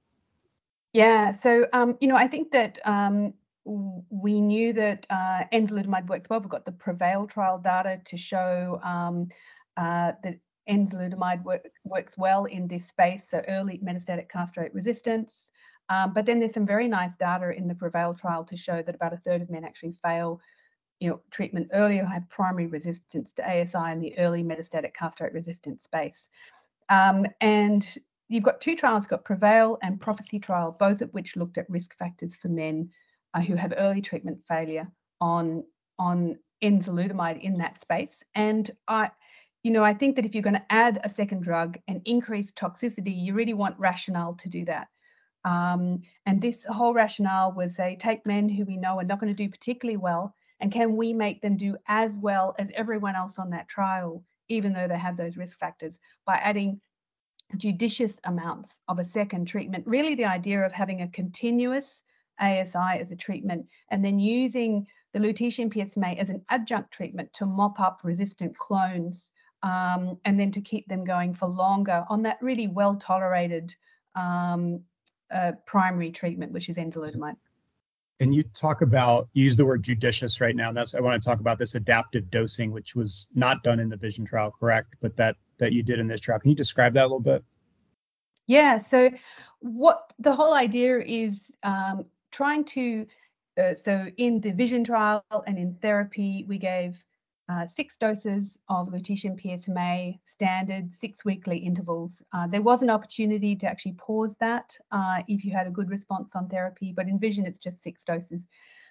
Yeah, 0.92 1.32
so 1.32 1.66
um, 1.72 1.96
you 2.00 2.08
know, 2.08 2.16
I 2.16 2.28
think 2.28 2.52
that 2.52 2.78
um, 2.84 3.34
we 3.64 4.40
knew 4.40 4.72
that 4.74 5.06
uh, 5.10 5.44
enzalutamide 5.52 6.06
works 6.06 6.28
well. 6.28 6.40
We've 6.40 6.48
got 6.48 6.64
the 6.64 6.72
Prevail 6.72 7.26
trial 7.26 7.58
data 7.58 8.00
to 8.04 8.16
show 8.16 8.80
um, 8.84 9.28
uh, 9.76 10.12
that 10.22 10.38
enzalutamide 10.68 11.42
work, 11.44 11.66
works 11.84 12.16
well 12.16 12.44
in 12.46 12.66
this 12.68 12.86
space, 12.86 13.24
so 13.28 13.42
early 13.48 13.80
metastatic 13.84 14.28
castrate 14.28 14.74
resistance. 14.74 15.50
Um, 15.88 16.12
but 16.14 16.24
then 16.24 16.40
there's 16.40 16.54
some 16.54 16.66
very 16.66 16.88
nice 16.88 17.12
data 17.18 17.52
in 17.54 17.68
the 17.68 17.74
Prevail 17.74 18.14
trial 18.14 18.44
to 18.44 18.56
show 18.56 18.82
that 18.82 18.94
about 18.94 19.12
a 19.12 19.18
third 19.18 19.42
of 19.42 19.50
men 19.50 19.64
actually 19.64 19.94
fail, 20.02 20.40
you 21.00 21.10
know, 21.10 21.20
treatment 21.30 21.68
early 21.74 21.98
have 21.98 22.28
primary 22.30 22.66
resistance 22.66 23.32
to 23.34 23.42
ASI 23.42 23.92
in 23.92 24.00
the 24.00 24.18
early 24.18 24.42
metastatic 24.42 24.94
castrate 24.94 25.34
resistant 25.34 25.82
space. 25.82 26.30
Um, 26.88 27.26
and 27.40 27.86
you've 28.28 28.44
got 28.44 28.60
two 28.60 28.76
trials, 28.76 29.06
got 29.06 29.24
Prevail 29.24 29.78
and 29.82 30.00
Prophecy 30.00 30.38
trial, 30.38 30.74
both 30.78 31.02
of 31.02 31.12
which 31.12 31.36
looked 31.36 31.58
at 31.58 31.68
risk 31.68 31.94
factors 31.98 32.36
for 32.36 32.48
men 32.48 32.90
uh, 33.34 33.40
who 33.40 33.56
have 33.56 33.74
early 33.76 34.00
treatment 34.00 34.38
failure 34.48 34.88
on 35.20 35.64
on 35.98 36.38
enzalutamide 36.62 37.42
in 37.42 37.54
that 37.54 37.80
space. 37.80 38.22
And 38.34 38.70
I, 38.88 39.10
you 39.64 39.70
know, 39.70 39.82
I 39.82 39.94
think 39.94 40.16
that 40.16 40.26
if 40.26 40.34
you're 40.34 40.42
going 40.42 40.54
to 40.54 40.66
add 40.72 41.00
a 41.02 41.08
second 41.08 41.42
drug 41.42 41.78
and 41.88 42.02
increase 42.04 42.52
toxicity, 42.52 43.16
you 43.16 43.32
really 43.32 43.54
want 43.54 43.78
rationale 43.78 44.34
to 44.34 44.48
do 44.50 44.66
that. 44.66 44.88
Um, 45.46 46.02
and 46.26 46.40
this 46.40 46.66
whole 46.66 46.92
rationale 46.92 47.52
was 47.52 47.74
say, 47.74 47.96
take 47.98 48.26
men 48.26 48.50
who 48.50 48.66
we 48.66 48.76
know 48.76 48.98
are 48.98 49.04
not 49.04 49.20
going 49.20 49.34
to 49.34 49.42
do 49.42 49.50
particularly 49.50 49.96
well, 49.96 50.34
and 50.60 50.70
can 50.70 50.96
we 50.96 51.14
make 51.14 51.40
them 51.40 51.56
do 51.56 51.78
as 51.88 52.14
well 52.14 52.54
as 52.58 52.70
everyone 52.74 53.16
else 53.16 53.38
on 53.38 53.50
that 53.50 53.66
trial, 53.68 54.22
even 54.48 54.74
though 54.74 54.86
they 54.86 54.98
have 54.98 55.16
those 55.16 55.38
risk 55.38 55.58
factors, 55.58 55.98
by 56.26 56.34
adding 56.34 56.78
judicious 57.56 58.20
amounts 58.24 58.78
of 58.88 58.98
a 58.98 59.04
second 59.04 59.46
treatment. 59.46 59.86
Really, 59.86 60.14
the 60.14 60.26
idea 60.26 60.62
of 60.64 60.72
having 60.72 61.00
a 61.00 61.08
continuous 61.08 62.02
ASI 62.38 63.00
as 63.00 63.12
a 63.12 63.16
treatment 63.16 63.66
and 63.90 64.04
then 64.04 64.18
using 64.18 64.86
the 65.14 65.20
lutetium 65.20 65.72
PSMA 65.72 66.18
as 66.18 66.28
an 66.28 66.42
adjunct 66.50 66.92
treatment 66.92 67.32
to 67.34 67.46
mop 67.46 67.80
up 67.80 68.00
resistant 68.02 68.58
clones 68.58 69.28
um, 69.64 70.18
and 70.26 70.38
then 70.38 70.52
to 70.52 70.60
keep 70.60 70.86
them 70.88 71.04
going 71.04 71.34
for 71.34 71.48
longer 71.48 72.04
on 72.10 72.22
that 72.22 72.36
really 72.42 72.68
well 72.68 72.96
tolerated 72.96 73.74
um, 74.14 74.80
uh, 75.32 75.52
primary 75.66 76.12
treatment, 76.12 76.52
which 76.52 76.68
is 76.68 76.76
enzalutamide. 76.76 77.36
And 78.20 78.34
you 78.34 78.42
talk 78.42 78.82
about 78.82 79.28
you 79.32 79.42
use 79.42 79.56
the 79.56 79.64
word 79.64 79.82
judicious 79.82 80.40
right 80.40 80.54
now. 80.54 80.68
And 80.68 80.76
that's 80.76 80.94
I 80.94 81.00
want 81.00 81.20
to 81.20 81.26
talk 81.26 81.40
about 81.40 81.58
this 81.58 81.74
adaptive 81.74 82.30
dosing, 82.30 82.72
which 82.72 82.94
was 82.94 83.30
not 83.34 83.62
done 83.64 83.80
in 83.80 83.88
the 83.88 83.96
vision 83.96 84.24
trial, 84.24 84.54
correct? 84.60 84.94
But 85.00 85.16
that 85.16 85.36
that 85.58 85.72
you 85.72 85.82
did 85.82 85.98
in 85.98 86.06
this 86.06 86.20
trial. 86.20 86.38
Can 86.38 86.50
you 86.50 86.56
describe 86.56 86.92
that 86.92 87.02
a 87.02 87.08
little 87.08 87.18
bit? 87.18 87.42
Yeah. 88.46 88.78
So, 88.78 89.10
what 89.60 90.12
the 90.18 90.34
whole 90.34 90.52
idea 90.54 90.98
is 91.00 91.50
um, 91.62 92.04
trying 92.30 92.64
to. 92.66 93.06
Uh, 93.56 93.74
so, 93.74 94.08
in 94.16 94.40
the 94.40 94.50
vision 94.50 94.84
trial 94.84 95.24
and 95.46 95.58
in 95.58 95.74
TheraP, 95.74 96.46
we 96.46 96.58
gave 96.58 97.02
uh, 97.48 97.66
six 97.66 97.96
doses 97.96 98.58
of 98.68 98.88
lutetium 98.88 99.38
PSMA, 99.40 100.18
standard 100.24 100.92
six 100.92 101.24
weekly 101.24 101.58
intervals. 101.58 102.22
Uh, 102.32 102.46
there 102.46 102.62
was 102.62 102.82
an 102.82 102.90
opportunity 102.90 103.54
to 103.56 103.66
actually 103.66 103.92
pause 103.92 104.36
that 104.40 104.76
uh, 104.92 105.22
if 105.28 105.44
you 105.44 105.52
had 105.52 105.66
a 105.66 105.70
good 105.70 105.90
response 105.90 106.34
on 106.34 106.48
therapy, 106.48 106.92
but 106.96 107.08
in 107.08 107.18
vision, 107.18 107.44
it's 107.44 107.58
just 107.58 107.80
six 107.80 108.02
doses. 108.04 108.46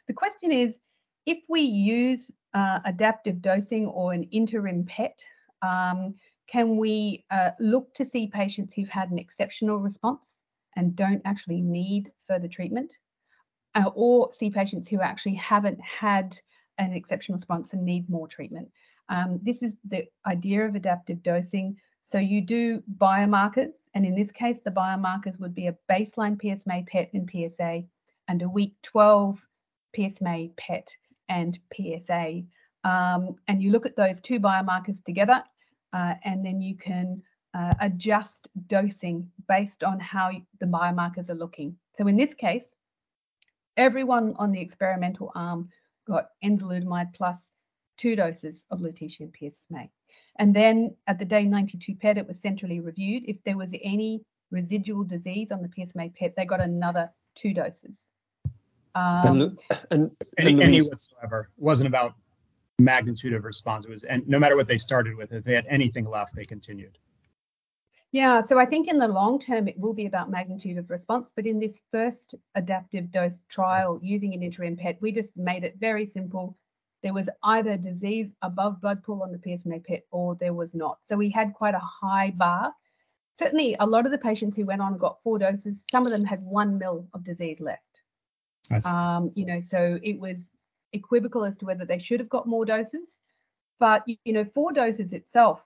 The 0.08 0.14
question 0.14 0.52
is 0.52 0.80
if 1.26 1.40
we 1.50 1.62
use 1.62 2.30
uh, 2.54 2.80
adaptive 2.86 3.42
dosing 3.42 3.88
or 3.88 4.14
an 4.14 4.24
interim 4.24 4.86
PET, 4.86 5.24
um, 5.62 6.16
can 6.48 6.78
we 6.78 7.26
uh, 7.32 7.52
look 7.60 7.94
to 7.96 8.06
see 8.06 8.28
patients 8.28 8.74
who've 8.74 8.90
had 8.90 9.10
an 9.10 9.18
exceptional 9.18 9.78
response 9.78 10.44
and 10.76 10.96
don't 10.96 11.22
actually 11.26 11.62
need 11.62 12.12
further 12.28 12.48
treatment, 12.48 12.92
uh, 13.76 13.90
or 13.96 14.32
see 14.34 14.50
patients 14.50 14.90
who 14.90 15.02
actually 15.02 15.36
haven't 15.36 15.80
had 15.82 16.38
an 16.78 16.94
exceptional 16.94 17.38
response 17.38 17.74
and 17.74 17.84
need 17.84 18.10
more 18.10 18.28
treatment? 18.28 18.70
Um, 19.10 19.40
this 19.44 19.64
is 19.64 19.76
the 19.88 20.06
idea 20.26 20.66
of 20.66 20.76
adaptive 20.76 21.24
dosing. 21.24 21.78
So 22.06 22.18
you 22.18 22.42
do 22.42 22.84
biomarkers, 22.98 23.74
and 23.94 24.06
in 24.06 24.16
this 24.16 24.32
case, 24.32 24.60
the 24.64 24.72
biomarkers 24.72 25.40
would 25.40 25.56
be 25.56 25.68
a 25.68 25.78
baseline 25.90 26.38
PSMA 26.42 26.86
PET 26.88 27.10
and 27.14 27.30
PSA, 27.30 27.84
and 28.28 28.42
a 28.42 28.50
week 28.50 28.76
12 28.84 29.46
PSMA 29.98 30.56
PET 30.58 30.96
and 31.30 31.58
PSA. 31.74 32.44
Um, 32.84 33.36
and 33.48 33.62
you 33.62 33.72
look 33.72 33.86
at 33.86 33.96
those 33.96 34.20
two 34.20 34.40
biomarkers 34.40 35.04
together, 35.04 35.44
uh, 35.94 36.16
and 36.24 36.46
then 36.46 36.62
you 36.62 36.76
can 36.76 37.22
uh, 37.54 37.74
adjust 37.80 38.48
dosing 38.68 39.30
based 39.48 39.84
on 39.84 40.00
how 40.00 40.32
the 40.60 40.66
biomarkers 40.66 41.30
are 41.30 41.36
looking. 41.36 41.76
So 41.98 42.08
in 42.08 42.18
this 42.18 42.34
case, 42.34 42.76
everyone 43.78 44.36
on 44.38 44.52
the 44.52 44.60
experimental 44.62 45.32
arm 45.36 45.70
got 46.06 46.28
enzalutamide 46.44 47.14
plus 47.14 47.52
two 47.98 48.16
doses 48.16 48.64
of 48.72 48.80
lutetium 48.80 49.32
PSMA. 49.32 49.90
And 50.40 50.56
then 50.56 50.96
at 51.08 51.20
the 51.20 51.26
day 51.26 51.46
92 51.46 51.96
PET, 51.96 52.18
it 52.18 52.28
was 52.28 52.42
centrally 52.42 52.80
reviewed. 52.80 53.24
If 53.28 53.38
there 53.44 53.58
was 53.58 53.74
any 53.84 54.22
residual 54.52 55.04
disease 55.04 55.52
on 55.52 55.62
the 55.62 55.68
PSMA 55.68 56.14
PET, 56.16 56.34
they 56.36 56.46
got 56.46 56.62
another 56.62 57.12
two 57.36 57.54
doses. 57.54 58.00
Um, 58.96 59.42
and, 59.42 59.60
and, 59.92 60.12
any, 60.38 60.62
any 60.62 60.82
whatsoever. 60.82 61.50
It 61.58 61.64
wasn't 61.64 61.88
about 61.88 62.14
magnitude 62.80 63.34
of 63.34 63.44
response. 63.44 63.86
It 63.86 63.92
was, 63.92 64.04
and 64.04 64.28
no 64.28 64.40
matter 64.40 64.56
what 64.56 64.68
they 64.68 64.78
started 64.78 65.16
with, 65.16 65.34
if 65.34 65.44
they 65.44 65.56
had 65.56 65.66
anything 65.68 66.06
left, 66.06 66.36
they 66.36 66.46
continued. 66.46 66.98
Yeah, 68.14 68.42
so 68.42 68.60
I 68.60 68.68
think 68.68 68.88
in 68.88 69.00
the 69.00 69.08
long 69.08 69.40
term, 69.40 69.68
it 69.68 69.78
will 69.80 69.96
be 69.96 70.06
about 70.06 70.30
magnitude 70.30 70.78
of 70.78 70.92
response. 70.92 71.32
But 71.36 71.48
in 71.48 71.60
this 71.60 71.82
first 71.92 72.36
adaptive 72.54 73.12
dose 73.12 73.42
trial 73.50 74.00
using 74.04 74.36
an 74.36 74.44
interim 74.44 74.78
PET, 74.78 75.02
we 75.02 75.12
just 75.12 75.36
made 75.36 75.64
it 75.64 75.78
very 75.80 76.06
simple. 76.06 76.56
There 77.02 77.12
was 77.12 77.28
either 77.42 77.76
disease 77.76 78.30
above 78.44 78.80
blood 78.82 79.04
pool 79.04 79.24
on 79.24 79.32
the 79.32 79.40
PSMA 79.40 79.84
PET 79.84 80.06
or 80.12 80.36
there 80.36 80.54
was 80.54 80.76
not. 80.76 81.00
So 81.06 81.18
we 81.18 81.32
had 81.32 81.56
quite 81.56 81.74
a 81.74 81.80
high 81.80 82.30
bar. 82.30 82.72
Certainly, 83.40 83.78
a 83.80 83.86
lot 83.88 84.06
of 84.06 84.12
the 84.12 84.20
patients 84.20 84.56
who 84.56 84.66
went 84.68 84.82
on 84.82 85.00
got 85.00 85.18
four 85.24 85.40
doses, 85.40 85.84
some 85.90 86.06
of 86.06 86.12
them 86.12 86.24
had 86.24 86.44
one 86.44 86.78
mil 86.78 87.08
of 87.16 87.24
disease 87.24 87.60
left. 87.60 87.82
Um, 88.86 89.32
you 89.34 89.48
know, 89.48 89.60
so 89.66 90.00
it 90.04 90.20
was 90.20 90.50
equivocal 90.94 91.44
as 91.44 91.58
to 91.58 91.66
whether 91.66 91.84
they 91.84 91.98
should 91.98 92.20
have 92.20 92.30
got 92.30 92.48
more 92.48 92.64
doses. 92.64 93.18
But 93.80 94.04
you 94.24 94.34
know, 94.34 94.46
four 94.54 94.72
doses 94.72 95.14
itself 95.14 95.64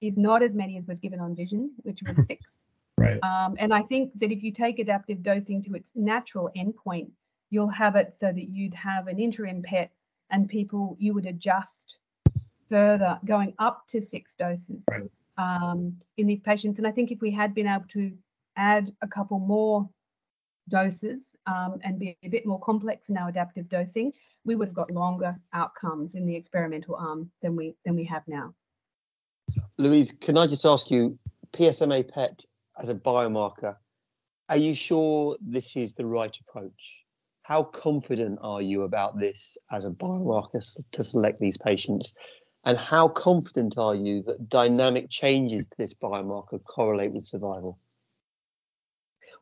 is 0.00 0.16
not 0.16 0.42
as 0.42 0.54
many 0.54 0.76
as 0.76 0.86
was 0.86 1.00
given 1.00 1.20
on 1.20 1.34
Vision, 1.34 1.72
which 1.78 2.00
was 2.02 2.26
six. 2.26 2.66
right. 2.96 3.22
Um, 3.22 3.56
and 3.58 3.72
I 3.72 3.82
think 3.82 4.18
that 4.20 4.32
if 4.32 4.42
you 4.42 4.52
take 4.52 4.78
adaptive 4.78 5.22
dosing 5.22 5.62
to 5.64 5.74
its 5.74 5.88
natural 5.94 6.50
endpoint, 6.56 7.10
you'll 7.50 7.68
have 7.68 7.96
it 7.96 8.14
so 8.18 8.26
that 8.26 8.48
you'd 8.48 8.74
have 8.74 9.08
an 9.08 9.18
interim 9.18 9.62
PET 9.62 9.90
and 10.30 10.48
people 10.48 10.96
you 10.98 11.12
would 11.14 11.26
adjust 11.26 11.98
further, 12.68 13.18
going 13.24 13.52
up 13.58 13.86
to 13.88 14.00
six 14.00 14.34
doses 14.34 14.84
right. 14.88 15.10
um, 15.36 15.98
in 16.16 16.26
these 16.26 16.40
patients. 16.40 16.78
And 16.78 16.86
I 16.86 16.92
think 16.92 17.10
if 17.10 17.20
we 17.20 17.30
had 17.30 17.54
been 17.54 17.66
able 17.66 17.86
to 17.92 18.12
add 18.56 18.92
a 19.02 19.08
couple 19.08 19.40
more 19.40 19.88
doses 20.68 21.36
um, 21.46 21.78
and 21.82 21.98
be 21.98 22.16
a 22.22 22.28
bit 22.28 22.46
more 22.46 22.60
complex 22.60 23.08
in 23.08 23.16
our 23.16 23.28
adaptive 23.28 23.68
dosing, 23.68 24.12
we 24.44 24.54
would 24.54 24.68
have 24.68 24.74
got 24.74 24.90
longer 24.90 25.36
outcomes 25.52 26.14
in 26.14 26.24
the 26.26 26.34
experimental 26.34 26.94
arm 26.94 27.30
than 27.42 27.56
we 27.56 27.74
than 27.84 27.96
we 27.96 28.04
have 28.04 28.22
now. 28.26 28.54
Louise, 29.80 30.12
can 30.12 30.36
I 30.36 30.46
just 30.46 30.66
ask 30.66 30.90
you, 30.90 31.18
PSMA 31.54 32.06
PET 32.06 32.44
as 32.78 32.90
a 32.90 32.94
biomarker, 32.94 33.76
are 34.50 34.56
you 34.58 34.74
sure 34.74 35.38
this 35.40 35.74
is 35.74 35.94
the 35.94 36.04
right 36.04 36.36
approach? 36.42 36.98
How 37.44 37.62
confident 37.62 38.38
are 38.42 38.60
you 38.60 38.82
about 38.82 39.18
this 39.18 39.56
as 39.72 39.86
a 39.86 39.90
biomarker 39.90 40.62
to 40.92 41.02
select 41.02 41.40
these 41.40 41.56
patients? 41.56 42.12
And 42.66 42.76
how 42.76 43.08
confident 43.08 43.78
are 43.78 43.94
you 43.94 44.22
that 44.24 44.50
dynamic 44.50 45.08
changes 45.08 45.66
to 45.68 45.76
this 45.78 45.94
biomarker 45.94 46.62
correlate 46.62 47.12
with 47.12 47.24
survival? 47.24 47.78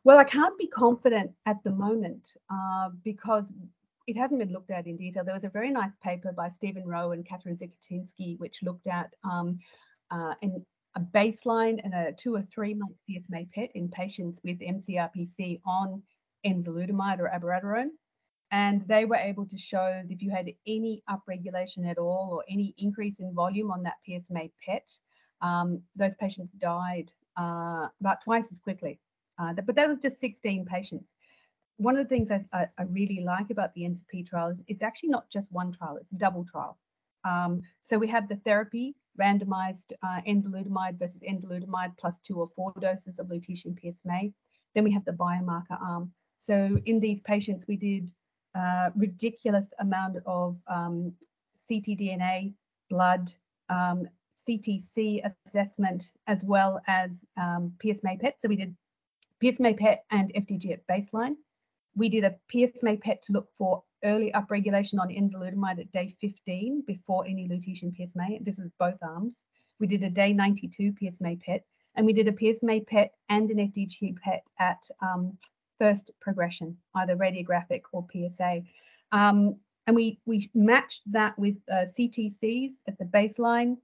Well, 0.05 0.19
I 0.19 0.23
can't 0.23 0.57
be 0.57 0.67
confident 0.67 1.31
at 1.47 1.57
the 1.65 1.71
moment 1.71 2.37
uh, 2.49 2.91
because 3.03 3.51
it 4.07 4.15
hasn't 4.15 4.39
been 4.39 4.53
looked 4.53 4.71
at 4.71 4.87
in 4.87 4.95
detail. 4.95 5.25
There 5.25 5.33
was 5.33 5.43
a 5.43 5.49
very 5.49 5.69
nice 5.69 5.91
paper 6.01 6.31
by 6.31 6.47
Steven 6.47 6.85
Rowe 6.87 7.11
and 7.11 7.27
Katherine 7.27 7.57
Zukotynski, 7.57 8.39
which 8.39 8.63
looked 8.63 8.87
at 8.87 9.13
um, 9.25 9.59
uh, 10.11 10.33
in 10.41 10.65
a 10.95 10.99
baseline 10.99 11.79
and 11.83 11.93
a 11.93 12.11
two 12.13 12.35
or 12.35 12.43
three 12.53 12.73
month 12.73 12.95
PSMA 13.09 13.49
PET 13.51 13.69
in 13.75 13.89
patients 13.89 14.39
with 14.43 14.59
MCRPC 14.59 15.61
on 15.65 16.01
enzalutamide 16.45 17.19
or 17.19 17.29
abiraterone. 17.29 17.89
And 18.51 18.87
they 18.87 19.05
were 19.05 19.15
able 19.15 19.45
to 19.45 19.57
show 19.57 20.01
that 20.01 20.11
if 20.11 20.21
you 20.23 20.31
had 20.31 20.49
any 20.65 21.03
upregulation 21.09 21.87
at 21.87 21.99
all 21.99 22.29
or 22.31 22.43
any 22.49 22.73
increase 22.79 23.19
in 23.19 23.33
volume 23.33 23.69
on 23.69 23.83
that 23.83 23.97
PSMA 24.07 24.51
PET, 24.65 24.89
um, 25.41 25.81
those 25.95 26.15
patients 26.15 26.51
died 26.59 27.11
uh, 27.37 27.87
about 28.01 28.23
twice 28.23 28.51
as 28.51 28.59
quickly. 28.59 28.99
Uh, 29.37 29.53
but 29.53 29.75
that 29.75 29.87
was 29.87 29.99
just 29.99 30.19
16 30.19 30.65
patients. 30.65 31.05
One 31.77 31.95
of 31.95 32.03
the 32.03 32.09
things 32.09 32.29
I, 32.31 32.43
I, 32.51 32.67
I 32.77 32.83
really 32.83 33.21
like 33.23 33.51
about 33.51 33.73
the 33.73 33.83
ENZA-P 33.83 34.23
trial 34.23 34.49
is 34.49 34.57
it's 34.67 34.83
actually 34.83 35.09
not 35.09 35.29
just 35.31 35.49
one 35.51 35.71
trial, 35.71 35.97
it's 35.97 36.11
a 36.11 36.17
double 36.17 36.43
trial. 36.43 36.77
Um, 37.23 37.61
so 37.81 37.97
we 37.97 38.07
have 38.07 38.27
the 38.27 38.35
therapy 38.37 38.95
randomized 39.19 39.91
uh, 40.03 40.21
enzalutamide 40.27 40.97
versus 40.97 41.21
enzalutamide 41.21 41.97
plus 41.97 42.15
two 42.25 42.39
or 42.39 42.49
four 42.55 42.73
doses 42.79 43.19
of 43.19 43.27
lutetium 43.27 43.77
PSMA. 43.79 44.33
Then 44.75 44.83
we 44.83 44.91
have 44.91 45.05
the 45.05 45.11
biomarker 45.11 45.81
arm. 45.81 46.11
So 46.39 46.79
in 46.85 46.99
these 46.99 47.21
patients, 47.21 47.65
we 47.67 47.75
did 47.75 48.11
a 48.55 48.91
ridiculous 48.95 49.73
amount 49.79 50.17
of 50.25 50.57
um, 50.67 51.13
ctDNA, 51.69 52.53
blood, 52.89 53.33
um, 53.69 54.07
CTC 54.47 55.21
assessment, 55.45 56.11
as 56.27 56.43
well 56.43 56.81
as 56.87 57.25
um, 57.37 57.73
PSMA 57.83 58.19
PET. 58.19 58.37
So 58.41 58.47
we 58.47 58.55
did 58.55 58.75
PSMA 59.43 59.77
PET 59.77 60.03
and 60.11 60.33
FDG 60.33 60.71
at 60.71 60.87
baseline. 60.87 61.35
We 61.99 62.07
did 62.07 62.23
a 62.23 62.35
PSMA 62.53 63.01
PET 63.01 63.21
to 63.23 63.33
look 63.33 63.49
for 63.57 63.83
early 64.05 64.31
upregulation 64.31 65.01
on 65.01 65.09
enzalutamide 65.09 65.81
at 65.81 65.91
day 65.91 66.15
15 66.21 66.85
before 66.87 67.25
any 67.25 67.45
lutetium 67.45 67.93
PSMA. 67.93 68.45
This 68.45 68.57
was 68.57 68.71
both 68.79 68.95
arms. 69.01 69.33
We 69.81 69.87
did 69.87 70.03
a 70.03 70.09
day 70.09 70.31
92 70.31 70.93
PSMA 70.93 71.41
PET, 71.41 71.65
and 71.95 72.05
we 72.05 72.13
did 72.13 72.29
a 72.29 72.31
PSMA 72.31 72.87
PET 72.87 73.11
and 73.27 73.51
an 73.51 73.57
FDG 73.57 74.15
PET 74.15 74.43
at 74.61 74.81
um, 75.01 75.37
first 75.77 76.11
progression, 76.21 76.77
either 76.95 77.17
radiographic 77.17 77.81
or 77.91 78.07
PSA. 78.13 78.61
Um, 79.11 79.57
and 79.85 79.93
we, 79.93 80.21
we 80.25 80.49
matched 80.53 81.01
that 81.11 81.37
with 81.37 81.57
uh, 81.69 81.83
CTCs 81.97 82.71
at 82.87 82.97
the 82.97 83.05
baseline, 83.05 83.75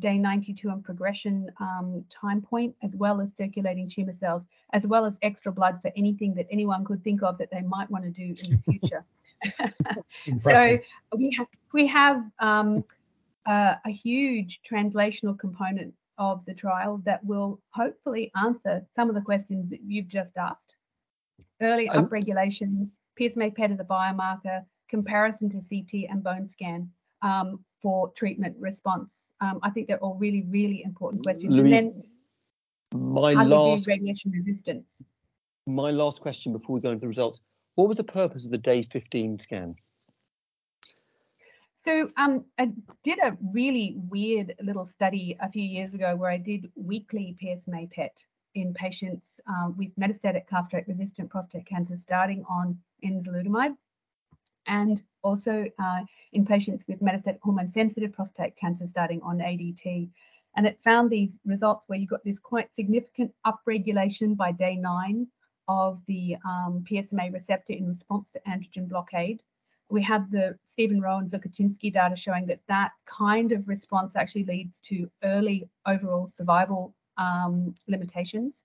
day 0.00 0.18
92 0.18 0.68
and 0.68 0.84
progression 0.84 1.50
um, 1.60 2.04
time 2.10 2.40
point, 2.40 2.74
as 2.82 2.94
well 2.94 3.20
as 3.20 3.34
circulating 3.36 3.88
tumor 3.88 4.12
cells, 4.12 4.44
as 4.72 4.86
well 4.86 5.04
as 5.04 5.18
extra 5.22 5.52
blood 5.52 5.78
for 5.82 5.90
anything 5.96 6.34
that 6.34 6.46
anyone 6.50 6.84
could 6.84 7.02
think 7.04 7.22
of 7.22 7.38
that 7.38 7.50
they 7.50 7.62
might 7.62 7.90
want 7.90 8.04
to 8.04 8.10
do 8.10 8.22
in 8.24 8.34
the 8.34 8.62
future. 8.70 9.04
so 10.38 10.78
we 11.16 11.34
have 11.36 11.46
we 11.72 11.86
have 11.86 12.24
um, 12.40 12.84
uh, 13.46 13.74
a 13.84 13.90
huge 13.90 14.60
translational 14.68 15.38
component 15.38 15.94
of 16.18 16.44
the 16.46 16.54
trial 16.54 17.00
that 17.04 17.24
will 17.24 17.60
hopefully 17.70 18.30
answer 18.36 18.84
some 18.94 19.08
of 19.08 19.14
the 19.14 19.20
questions 19.20 19.70
that 19.70 19.80
you've 19.82 20.08
just 20.08 20.36
asked. 20.36 20.74
Early 21.60 21.88
um, 21.90 22.06
upregulation, 22.06 22.88
PSMA 23.18 23.54
PET 23.54 23.70
as 23.70 23.80
a 23.80 23.84
biomarker, 23.84 24.64
comparison 24.88 25.48
to 25.50 25.56
CT 25.58 26.10
and 26.10 26.22
bone 26.22 26.48
scan 26.48 26.90
um, 27.22 27.64
for 27.82 28.10
treatment 28.10 28.56
response. 28.58 29.34
Um, 29.40 29.60
I 29.62 29.70
think 29.70 29.86
they're 29.86 29.98
all 29.98 30.16
really, 30.16 30.44
really 30.48 30.82
important 30.82 31.22
questions. 31.22 31.54
Louise, 31.54 31.72
and 31.72 31.92
then 31.92 32.02
my 32.94 33.32
last 33.34 33.86
radiation 33.86 34.30
resistance. 34.30 35.02
My 35.66 35.90
last 35.90 36.20
question 36.20 36.52
before 36.52 36.74
we 36.74 36.80
go 36.80 36.90
into 36.90 37.02
the 37.02 37.08
results. 37.08 37.40
What 37.74 37.88
was 37.88 37.98
the 37.98 38.04
purpose 38.04 38.44
of 38.44 38.50
the 38.50 38.58
day 38.58 38.82
15 38.82 39.38
scan? 39.38 39.76
So 41.76 42.08
um, 42.16 42.44
I 42.58 42.72
did 43.04 43.18
a 43.22 43.36
really 43.52 43.96
weird 44.10 44.54
little 44.60 44.84
study 44.84 45.36
a 45.40 45.50
few 45.50 45.62
years 45.62 45.94
ago 45.94 46.16
where 46.16 46.30
I 46.30 46.38
did 46.38 46.70
weekly 46.74 47.36
PSMA 47.40 47.90
PET 47.90 48.24
in 48.54 48.74
patients 48.74 49.40
um, 49.46 49.74
with 49.76 49.94
metastatic 49.96 50.48
castrate-resistant 50.48 51.30
prostate 51.30 51.66
cancer 51.66 51.96
starting 51.96 52.44
on 52.48 52.76
enzalutamide 53.04 53.76
and 54.68 55.02
also 55.22 55.64
uh, 55.78 56.00
in 56.32 56.46
patients 56.46 56.84
with 56.86 57.00
metastatic 57.00 57.40
hormone-sensitive 57.42 58.12
prostate 58.12 58.56
cancer 58.56 58.86
starting 58.86 59.20
on 59.22 59.38
ADT. 59.38 60.08
And 60.56 60.66
it 60.66 60.78
found 60.82 61.10
these 61.10 61.36
results 61.44 61.84
where 61.88 61.98
you 61.98 62.06
got 62.06 62.24
this 62.24 62.38
quite 62.38 62.74
significant 62.74 63.32
upregulation 63.46 64.36
by 64.36 64.52
day 64.52 64.76
nine 64.76 65.26
of 65.66 66.00
the 66.06 66.36
um, 66.46 66.84
PSMA 66.90 67.32
receptor 67.32 67.72
in 67.72 67.86
response 67.86 68.30
to 68.30 68.40
androgen 68.48 68.88
blockade. 68.88 69.42
We 69.90 70.02
have 70.02 70.30
the 70.30 70.58
Steven 70.66 71.00
Rowe 71.00 71.18
and 71.18 71.30
data 71.30 72.16
showing 72.16 72.46
that 72.46 72.60
that 72.68 72.92
kind 73.06 73.52
of 73.52 73.68
response 73.68 74.16
actually 74.16 74.44
leads 74.44 74.80
to 74.80 75.10
early 75.24 75.68
overall 75.86 76.26
survival 76.26 76.94
um, 77.16 77.74
limitations. 77.86 78.64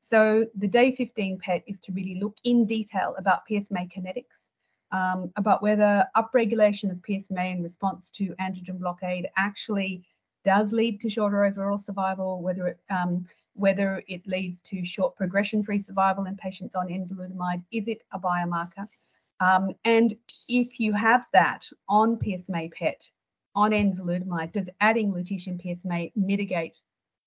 So 0.00 0.46
the 0.56 0.68
day 0.68 0.94
15 0.94 1.38
PET 1.38 1.62
is 1.66 1.78
to 1.80 1.92
really 1.92 2.18
look 2.20 2.36
in 2.44 2.66
detail 2.66 3.14
about 3.18 3.42
PSMA 3.48 3.90
kinetics, 3.92 4.46
um, 4.92 5.32
about 5.36 5.62
whether 5.62 6.06
upregulation 6.16 6.90
of 6.90 6.98
PSMA 6.98 7.56
in 7.56 7.62
response 7.62 8.10
to 8.16 8.34
androgen 8.40 8.78
blockade 8.78 9.28
actually 9.36 10.04
does 10.44 10.72
lead 10.72 11.00
to 11.00 11.10
shorter 11.10 11.44
overall 11.44 11.78
survival, 11.78 12.42
whether 12.42 12.68
it 12.68 12.80
um, 12.90 13.26
whether 13.54 14.02
it 14.08 14.26
leads 14.26 14.58
to 14.64 14.84
short 14.84 15.14
progression-free 15.14 15.78
survival 15.78 16.24
in 16.24 16.36
patients 16.36 16.74
on 16.74 16.88
enzalutamide. 16.88 17.62
Is 17.70 17.86
it 17.86 18.02
a 18.12 18.18
biomarker? 18.18 18.88
Um, 19.40 19.74
and 19.84 20.16
if 20.48 20.80
you 20.80 20.92
have 20.92 21.26
that 21.32 21.66
on 21.88 22.16
PSMA 22.16 22.72
PET, 22.72 23.08
on 23.54 23.72
enzalutamide, 23.72 24.52
does 24.52 24.70
adding 24.80 25.12
lutetium 25.12 25.62
PSMA 25.62 26.12
mitigate 26.16 26.80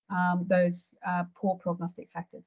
um, 0.10 0.46
those 0.50 0.94
uh, 1.06 1.26
poor 1.36 1.56
prognostic 1.56 2.10
factors? 2.12 2.44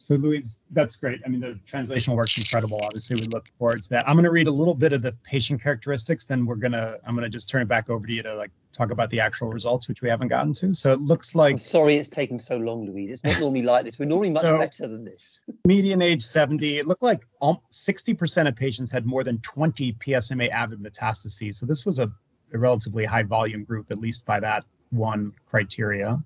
So 0.00 0.14
Louise, 0.14 0.64
that's 0.70 0.96
great. 0.96 1.20
I 1.26 1.28
mean, 1.28 1.40
the 1.40 1.58
translational 1.70 2.16
work's 2.16 2.38
incredible. 2.38 2.80
Obviously, 2.84 3.20
we 3.20 3.26
look 3.26 3.48
forward 3.58 3.82
to 3.84 3.90
that. 3.90 4.08
I'm 4.08 4.16
going 4.16 4.24
to 4.24 4.30
read 4.30 4.46
a 4.46 4.50
little 4.50 4.74
bit 4.74 4.94
of 4.94 5.02
the 5.02 5.12
patient 5.24 5.62
characteristics, 5.62 6.24
then 6.24 6.46
we're 6.46 6.54
going 6.54 6.72
to, 6.72 6.98
I'm 7.04 7.12
going 7.14 7.24
to 7.24 7.28
just 7.28 7.50
turn 7.50 7.60
it 7.60 7.68
back 7.68 7.90
over 7.90 8.06
to 8.06 8.12
you 8.12 8.22
to 8.22 8.34
like 8.34 8.50
talk 8.72 8.92
about 8.92 9.10
the 9.10 9.20
actual 9.20 9.50
results, 9.52 9.88
which 9.88 10.00
we 10.00 10.08
haven't 10.08 10.28
gotten 10.28 10.54
to. 10.54 10.72
So 10.72 10.94
it 10.94 11.00
looks 11.00 11.34
like. 11.34 11.52
I'm 11.52 11.58
sorry 11.58 11.96
it's 11.96 12.08
taken 12.08 12.38
so 12.38 12.56
long, 12.56 12.86
Louise. 12.86 13.10
It's 13.10 13.24
not 13.24 13.38
normally 13.40 13.60
like 13.60 13.84
this. 13.84 13.98
We're 13.98 14.06
normally 14.06 14.30
much 14.30 14.40
So- 14.40 14.56
better 14.56 14.88
than 14.88 15.04
this. 15.04 15.38
median 15.66 16.00
age 16.00 16.22
70 16.22 16.78
it 16.78 16.86
looked 16.86 17.02
like 17.02 17.20
um, 17.42 17.58
60% 17.70 18.48
of 18.48 18.56
patients 18.56 18.90
had 18.90 19.04
more 19.04 19.22
than 19.22 19.38
20 19.40 19.92
psma 19.92 20.48
avid 20.50 20.82
metastases 20.82 21.56
so 21.56 21.66
this 21.66 21.84
was 21.84 21.98
a, 21.98 22.10
a 22.54 22.58
relatively 22.58 23.04
high 23.04 23.22
volume 23.22 23.62
group 23.62 23.90
at 23.90 23.98
least 23.98 24.24
by 24.24 24.40
that 24.40 24.64
one 24.90 25.32
criteria 25.48 26.18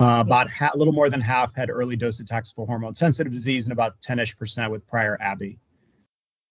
uh, 0.00 0.20
about 0.20 0.48
a 0.60 0.76
little 0.76 0.92
more 0.92 1.08
than 1.08 1.20
half 1.20 1.54
had 1.54 1.70
early 1.70 1.96
docetaxel 1.96 2.66
hormone 2.66 2.94
sensitive 2.94 3.32
disease 3.32 3.66
and 3.66 3.72
about 3.72 4.00
10ish 4.00 4.36
percent 4.38 4.70
with 4.70 4.86
prior 4.86 5.20
abi 5.22 5.58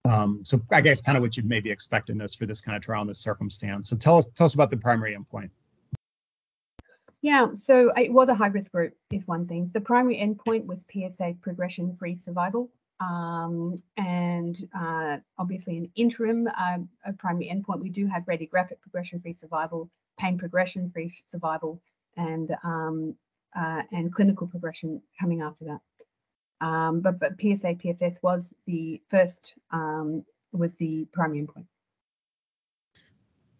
um, 0.05 0.39
so 0.43 0.57
i 0.71 0.81
guess 0.81 1.01
kind 1.01 1.17
of 1.17 1.21
what 1.21 1.35
you'd 1.35 1.45
maybe 1.45 1.69
expect 1.69 2.09
in 2.09 2.17
this 2.17 2.35
for 2.35 2.45
this 2.45 2.61
kind 2.61 2.75
of 2.75 2.83
trial 2.83 3.01
in 3.01 3.07
this 3.07 3.19
circumstance 3.19 3.89
so 3.89 3.95
tell 3.95 4.17
us 4.17 4.27
tell 4.35 4.45
us 4.45 4.53
about 4.53 4.69
the 4.69 4.77
primary 4.77 5.15
endpoint 5.15 5.49
Yeah, 7.23 7.55
so 7.55 7.89
it 7.95 8.11
was 8.11 8.27
a 8.27 8.35
high 8.35 8.47
risk 8.47 8.73
group, 8.73 8.93
is 9.11 9.25
one 9.25 9.47
thing. 9.47 9.71
The 9.73 9.79
primary 9.79 10.17
endpoint 10.17 10.65
was 10.65 10.79
PSA 10.91 11.37
progression 11.41 11.95
free 11.95 12.17
survival. 12.17 12.69
Um, 12.99 13.81
and 13.97 14.57
uh, 14.77 15.17
obviously, 15.37 15.77
an 15.77 15.89
interim 15.95 16.47
uh, 16.47 16.79
a 17.05 17.13
primary 17.13 17.47
endpoint, 17.47 17.79
we 17.79 17.89
do 17.89 18.07
have 18.07 18.23
radiographic 18.23 18.81
progression 18.81 19.21
free 19.21 19.33
survival, 19.33 19.89
pain 20.19 20.37
progression 20.37 20.91
free 20.91 21.13
survival, 21.31 21.81
and 22.17 22.55
um, 22.63 23.15
uh, 23.55 23.81
and 23.91 24.13
clinical 24.13 24.47
progression 24.47 25.01
coming 25.19 25.41
after 25.41 25.65
that. 25.65 26.65
Um, 26.65 27.01
but, 27.01 27.19
but 27.19 27.33
PSA 27.39 27.75
PFS 27.75 28.23
was 28.23 28.53
the 28.65 29.01
first, 29.09 29.53
um, 29.71 30.23
was 30.51 30.71
the 30.79 31.05
primary 31.11 31.41
endpoint. 31.41 31.65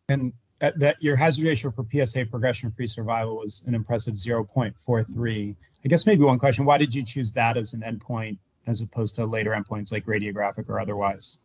And 0.10 0.34
that, 0.60 0.80
that 0.80 0.98
your 1.02 1.16
hazard 1.16 1.46
ratio 1.46 1.72
for 1.72 1.86
PSA 1.92 2.28
progression-free 2.28 2.88
survival 2.88 3.38
was 3.38 3.66
an 3.68 3.76
impressive 3.76 4.16
0.43. 4.16 5.56
I 5.84 5.88
guess 5.90 6.06
maybe 6.06 6.24
one 6.24 6.40
question: 6.40 6.64
Why 6.64 6.78
did 6.78 6.96
you 6.96 7.04
choose 7.04 7.34
that 7.34 7.58
as 7.58 7.74
an 7.74 7.82
endpoint 7.82 8.38
as 8.68 8.82
opposed 8.82 9.16
to 9.16 9.26
later 9.26 9.52
endpoints 9.52 9.92
like 9.92 10.06
radiographic 10.06 10.70
or 10.70 10.80
otherwise? 10.80 11.40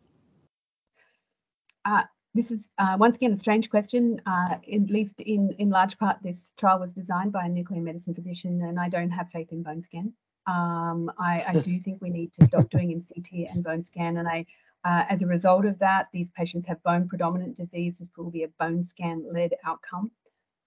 This 2.35 2.51
is 2.51 2.69
uh, 2.77 2.95
once 2.99 3.17
again 3.17 3.33
a 3.33 3.37
strange 3.37 3.69
question. 3.69 4.21
Uh, 4.25 4.55
at 4.71 4.89
least 4.89 5.19
in 5.19 5.51
in 5.57 5.69
large 5.69 5.97
part, 5.97 6.17
this 6.21 6.53
trial 6.57 6.79
was 6.79 6.93
designed 6.93 7.31
by 7.31 7.45
a 7.45 7.49
nuclear 7.49 7.81
medicine 7.81 8.13
physician, 8.13 8.61
and 8.61 8.79
I 8.79 8.87
don't 8.87 9.09
have 9.09 9.29
faith 9.29 9.51
in 9.51 9.63
bone 9.63 9.81
scan. 9.81 10.13
Um, 10.45 11.11
I, 11.17 11.43
I 11.47 11.53
do 11.53 11.79
think 11.83 12.01
we 12.01 12.11
need 12.11 12.33
to 12.33 12.45
stop 12.45 12.69
doing 12.69 12.91
in 12.91 13.01
CT 13.01 13.49
and 13.51 13.63
bone 13.63 13.83
scan, 13.83 14.17
and 14.17 14.27
I, 14.27 14.45
uh, 14.85 15.05
as 15.09 15.23
a 15.23 15.27
result 15.27 15.65
of 15.65 15.79
that, 15.79 16.07
these 16.13 16.29
patients 16.37 16.67
have 16.67 16.81
bone 16.83 17.07
predominant 17.07 17.57
disease. 17.57 17.97
This 17.97 18.11
will 18.15 18.29
be 18.29 18.43
a 18.43 18.47
bone 18.59 18.83
scan 18.83 19.25
led 19.33 19.53
outcome, 19.65 20.11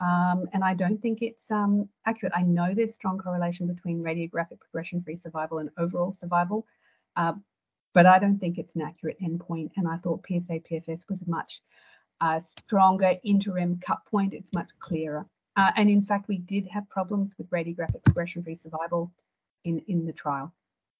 um, 0.00 0.48
and 0.52 0.64
I 0.64 0.74
don't 0.74 1.00
think 1.00 1.22
it's 1.22 1.48
um, 1.52 1.88
accurate. 2.06 2.32
I 2.34 2.42
know 2.42 2.74
there's 2.74 2.94
strong 2.94 3.18
correlation 3.18 3.68
between 3.68 4.02
radiographic 4.02 4.58
progression-free 4.58 5.18
survival 5.18 5.58
and 5.58 5.70
overall 5.78 6.12
survival, 6.12 6.66
uh, 7.14 7.34
but 7.94 8.06
I 8.06 8.18
don't 8.18 8.38
think 8.38 8.58
it's 8.58 8.74
an 8.74 8.82
accurate 8.82 9.18
endpoint. 9.20 9.70
And 9.76 9.88
I 9.88 9.96
thought 9.98 10.24
PSA 10.26 10.60
PFS 10.70 11.02
was 11.08 11.22
a 11.22 11.30
much 11.30 11.60
uh, 12.20 12.40
stronger 12.40 13.14
interim 13.24 13.80
cut 13.84 13.98
point. 14.10 14.34
It's 14.34 14.52
much 14.52 14.70
clearer. 14.80 15.26
Uh, 15.56 15.70
and 15.76 15.90
in 15.90 16.02
fact, 16.02 16.28
we 16.28 16.38
did 16.38 16.66
have 16.68 16.88
problems 16.88 17.32
with 17.36 17.50
radiographic 17.50 18.02
progression-free 18.04 18.56
survival 18.56 19.12
in, 19.64 19.82
in 19.88 20.06
the 20.06 20.12
trial. 20.12 20.52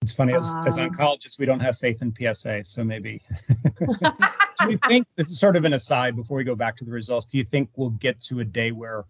It's 0.02 0.12
funny 0.12 0.34
as, 0.34 0.52
as 0.66 0.78
Um, 0.78 0.90
oncologists, 0.90 1.38
we 1.38 1.46
don't 1.46 1.60
have 1.60 1.78
faith 1.78 2.02
in 2.02 2.12
PSA, 2.12 2.64
so 2.64 2.84
maybe. 2.84 3.22
do 3.78 4.70
you 4.70 4.78
think 4.88 5.06
this 5.16 5.30
is 5.30 5.38
sort 5.38 5.56
of 5.56 5.64
an 5.64 5.74
aside 5.74 6.16
before 6.16 6.36
we 6.36 6.44
go 6.44 6.56
back 6.56 6.76
to 6.78 6.84
the 6.84 6.90
results? 6.90 7.26
Do 7.26 7.38
you 7.38 7.44
think 7.44 7.70
we'll 7.76 7.90
get 7.90 8.20
to 8.22 8.40
a 8.40 8.44
day 8.44 8.72
where 8.72 9.04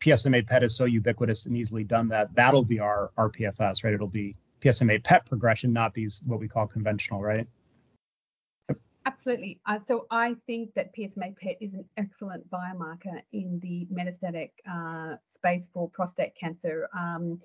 PSMA 0.00 0.46
PET 0.46 0.62
is 0.62 0.76
so 0.76 0.86
ubiquitous 0.86 1.46
and 1.46 1.56
easily 1.56 1.84
done 1.84 2.08
that 2.08 2.34
that'll 2.34 2.64
be 2.64 2.80
our 2.80 3.10
our 3.16 3.30
PFS, 3.30 3.84
right? 3.84 3.92
It'll 3.92 4.08
be 4.08 4.34
PSMA 4.60 5.02
PET 5.02 5.26
progression, 5.26 5.72
not 5.72 5.94
these 5.94 6.22
what 6.26 6.40
we 6.40 6.48
call 6.48 6.66
conventional, 6.66 7.20
right? 7.22 7.46
Absolutely. 9.06 9.58
Uh, 9.66 9.78
so 9.86 10.06
I 10.10 10.36
think 10.46 10.74
that 10.74 10.94
PSMA 10.94 11.36
PET 11.36 11.56
is 11.60 11.72
an 11.72 11.84
excellent 11.96 12.48
biomarker 12.50 13.20
in 13.32 13.58
the 13.62 13.86
metastatic 13.92 14.50
uh, 14.70 15.16
space 15.30 15.68
for 15.72 15.88
prostate 15.88 16.34
cancer. 16.34 16.88
Um, 16.96 17.40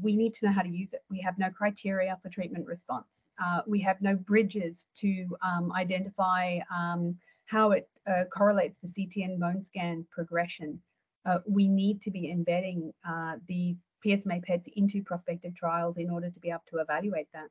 we 0.00 0.16
need 0.16 0.34
to 0.34 0.46
know 0.46 0.52
how 0.52 0.62
to 0.62 0.68
use 0.68 0.92
it. 0.92 1.02
We 1.10 1.20
have 1.20 1.38
no 1.38 1.50
criteria 1.50 2.16
for 2.22 2.28
treatment 2.28 2.66
response. 2.66 3.24
Uh, 3.42 3.62
we 3.66 3.80
have 3.80 4.00
no 4.00 4.14
bridges 4.14 4.86
to 4.98 5.26
um, 5.44 5.72
identify 5.72 6.60
um, 6.74 7.16
how 7.46 7.72
it 7.72 7.88
uh, 8.06 8.24
correlates 8.32 8.78
to 8.80 8.86
CT 8.86 9.28
and 9.28 9.40
bone 9.40 9.64
scan 9.64 10.06
progression. 10.10 10.80
Uh, 11.26 11.38
we 11.46 11.68
need 11.68 12.00
to 12.02 12.10
be 12.10 12.30
embedding 12.30 12.92
uh, 13.08 13.34
the 13.48 13.76
PSMA 14.04 14.44
PETs 14.44 14.68
into 14.76 15.02
prospective 15.02 15.54
trials 15.54 15.98
in 15.98 16.10
order 16.10 16.30
to 16.30 16.40
be 16.40 16.50
able 16.50 16.64
to 16.70 16.78
evaluate 16.78 17.28
that. 17.32 17.48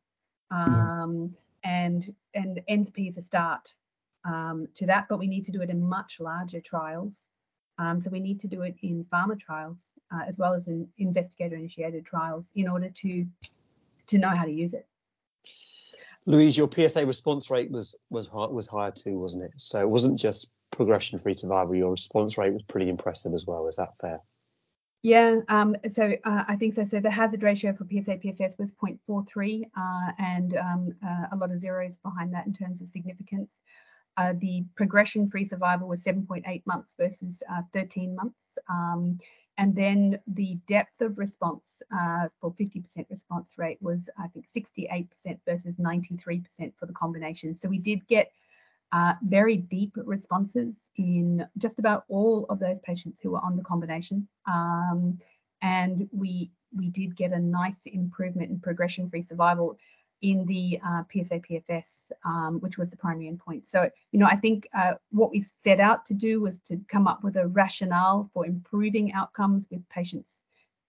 Um, 0.49 1.35
and 1.63 2.13
and 2.33 2.61
ENZA-P 2.69 3.07
is 3.07 3.17
a 3.17 3.21
start 3.21 3.73
um, 4.25 4.67
to 4.75 4.85
that, 4.87 5.07
but 5.09 5.19
we 5.19 5.27
need 5.27 5.45
to 5.45 5.51
do 5.51 5.61
it 5.61 5.69
in 5.69 5.81
much 5.81 6.19
larger 6.19 6.61
trials. 6.61 7.29
Um, 7.77 8.01
so 8.01 8.09
we 8.09 8.19
need 8.19 8.41
to 8.41 8.47
do 8.47 8.61
it 8.61 8.75
in 8.81 9.05
pharma 9.05 9.39
trials 9.39 9.77
uh, 10.13 10.21
as 10.27 10.37
well 10.37 10.53
as 10.53 10.67
in 10.67 10.87
investigator-initiated 10.97 12.05
trials 12.05 12.51
in 12.55 12.67
order 12.67 12.89
to 12.89 13.25
to 14.07 14.17
know 14.17 14.29
how 14.29 14.45
to 14.45 14.51
use 14.51 14.73
it. 14.73 14.85
Louise, 16.25 16.57
your 16.57 16.69
PSA 16.69 17.05
response 17.05 17.49
rate 17.49 17.71
was 17.71 17.95
was 18.09 18.27
hi- 18.27 18.47
was 18.47 18.67
higher 18.67 18.91
too, 18.91 19.17
wasn't 19.17 19.43
it? 19.43 19.51
So 19.57 19.79
it 19.79 19.89
wasn't 19.89 20.19
just 20.19 20.49
progression-free 20.71 21.35
survival. 21.35 21.75
Your 21.75 21.91
response 21.91 22.37
rate 22.37 22.53
was 22.53 22.63
pretty 22.63 22.89
impressive 22.89 23.33
as 23.33 23.45
well. 23.45 23.67
Is 23.67 23.77
that 23.77 23.89
fair? 23.99 24.19
Yeah, 25.03 25.39
um, 25.49 25.75
so 25.91 26.13
uh, 26.25 26.43
I 26.47 26.55
think 26.57 26.75
so. 26.75 26.85
So 26.85 26.99
the 26.99 27.09
hazard 27.09 27.41
ratio 27.41 27.73
for 27.73 27.85
PSA 27.85 28.17
PFS 28.17 28.59
was 28.59 28.71
0.43, 28.71 29.63
uh, 29.75 30.11
and 30.19 30.55
um, 30.57 30.93
uh, 31.05 31.25
a 31.31 31.35
lot 31.35 31.51
of 31.51 31.59
zeros 31.59 31.97
behind 31.97 32.33
that 32.33 32.45
in 32.45 32.53
terms 32.53 32.81
of 32.81 32.87
significance. 32.89 33.49
Uh, 34.17 34.33
the 34.39 34.63
progression-free 34.75 35.45
survival 35.45 35.87
was 35.87 36.03
7.8 36.03 36.61
months 36.67 36.89
versus 36.99 37.41
uh, 37.51 37.61
13 37.73 38.15
months. 38.15 38.59
Um, 38.69 39.17
and 39.57 39.75
then 39.75 40.19
the 40.27 40.59
depth 40.67 41.01
of 41.01 41.17
response 41.17 41.81
uh, 41.95 42.27
for 42.39 42.53
50% 42.53 43.05
response 43.09 43.53
rate 43.57 43.77
was, 43.81 44.09
I 44.19 44.27
think, 44.27 44.45
68% 44.47 45.07
versus 45.47 45.77
93% 45.77 46.43
for 46.77 46.85
the 46.85 46.93
combination. 46.93 47.55
So 47.55 47.69
we 47.69 47.79
did 47.79 48.05
get 48.07 48.31
uh, 48.91 49.13
very 49.23 49.57
deep 49.57 49.93
responses 49.95 50.75
in 50.97 51.45
just 51.57 51.79
about 51.79 52.03
all 52.09 52.45
of 52.49 52.59
those 52.59 52.79
patients 52.79 53.19
who 53.21 53.31
were 53.31 53.39
on 53.39 53.55
the 53.55 53.63
combination. 53.63 54.27
Um, 54.47 55.19
and 55.61 56.09
we 56.11 56.51
we 56.75 56.89
did 56.89 57.15
get 57.17 57.33
a 57.33 57.39
nice 57.39 57.81
improvement 57.85 58.49
in 58.49 58.59
progression-free 58.59 59.23
survival 59.23 59.77
in 60.21 60.45
the 60.45 60.79
uh, 60.85 61.03
PSA 61.11 61.39
PFS, 61.39 62.11
um, 62.25 62.59
which 62.61 62.77
was 62.77 62.89
the 62.89 62.97
primary 62.97 63.29
endpoint. 63.29 63.67
So, 63.67 63.89
you 64.11 64.19
know, 64.19 64.27
I 64.27 64.35
think 64.35 64.67
uh, 64.73 64.93
what 65.09 65.31
we 65.31 65.41
set 65.41 65.79
out 65.79 66.05
to 66.07 66.13
do 66.13 66.39
was 66.41 66.59
to 66.67 66.79
come 66.87 67.07
up 67.07 67.23
with 67.23 67.37
a 67.37 67.47
rationale 67.47 68.29
for 68.33 68.45
improving 68.45 69.13
outcomes 69.13 69.67
with 69.71 69.87
patients 69.89 70.29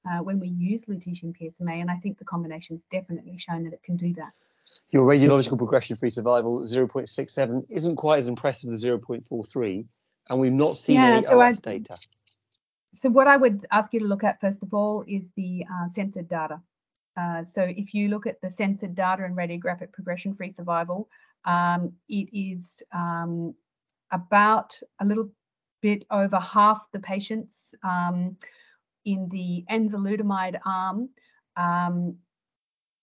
uh, 0.08 0.18
when 0.18 0.38
we 0.38 0.48
use 0.48 0.84
lutetium 0.84 1.34
PSMA. 1.36 1.80
And 1.80 1.90
I 1.90 1.96
think 1.96 2.18
the 2.18 2.24
combination's 2.24 2.82
definitely 2.90 3.38
shown 3.38 3.64
that 3.64 3.72
it 3.72 3.82
can 3.82 3.96
do 3.96 4.12
that. 4.14 4.32
Your 4.90 5.06
radiological 5.06 5.56
progression-free 5.56 6.10
survival 6.10 6.60
0.67 6.60 7.64
isn't 7.70 7.96
quite 7.96 8.18
as 8.18 8.26
impressive 8.28 8.70
as 8.72 8.84
0.43, 8.84 9.86
and 10.28 10.40
we've 10.40 10.52
not 10.52 10.76
seen 10.76 10.96
Yeah, 11.00 11.16
any 11.16 11.24
so 11.24 11.40
I- 11.40 11.52
data. 11.52 11.96
So 12.94 13.08
what 13.08 13.26
I 13.26 13.38
would 13.38 13.66
ask 13.70 13.94
you 13.94 14.00
to 14.00 14.06
look 14.06 14.22
at 14.22 14.38
first 14.40 14.62
of 14.62 14.74
all 14.74 15.02
is 15.08 15.22
the 15.34 15.64
uh, 15.64 15.88
censored 15.88 16.28
data. 16.28 16.60
Uh, 17.16 17.42
so 17.44 17.62
if 17.62 17.94
you 17.94 18.08
look 18.08 18.26
at 18.26 18.40
the 18.42 18.50
censored 18.50 18.94
data 18.94 19.24
and 19.24 19.34
radiographic 19.34 19.92
progression-free 19.92 20.52
survival, 20.52 21.08
um, 21.46 21.92
it 22.08 22.28
is 22.32 22.82
um, 22.92 23.54
about 24.10 24.78
a 25.00 25.04
little 25.06 25.30
bit 25.80 26.04
over 26.10 26.38
half 26.38 26.82
the 26.92 27.00
patients 27.00 27.74
um, 27.82 28.36
in 29.06 29.28
the 29.30 29.64
enzalutamide 29.70 30.60
arm 30.64 31.08
um, 31.56 32.14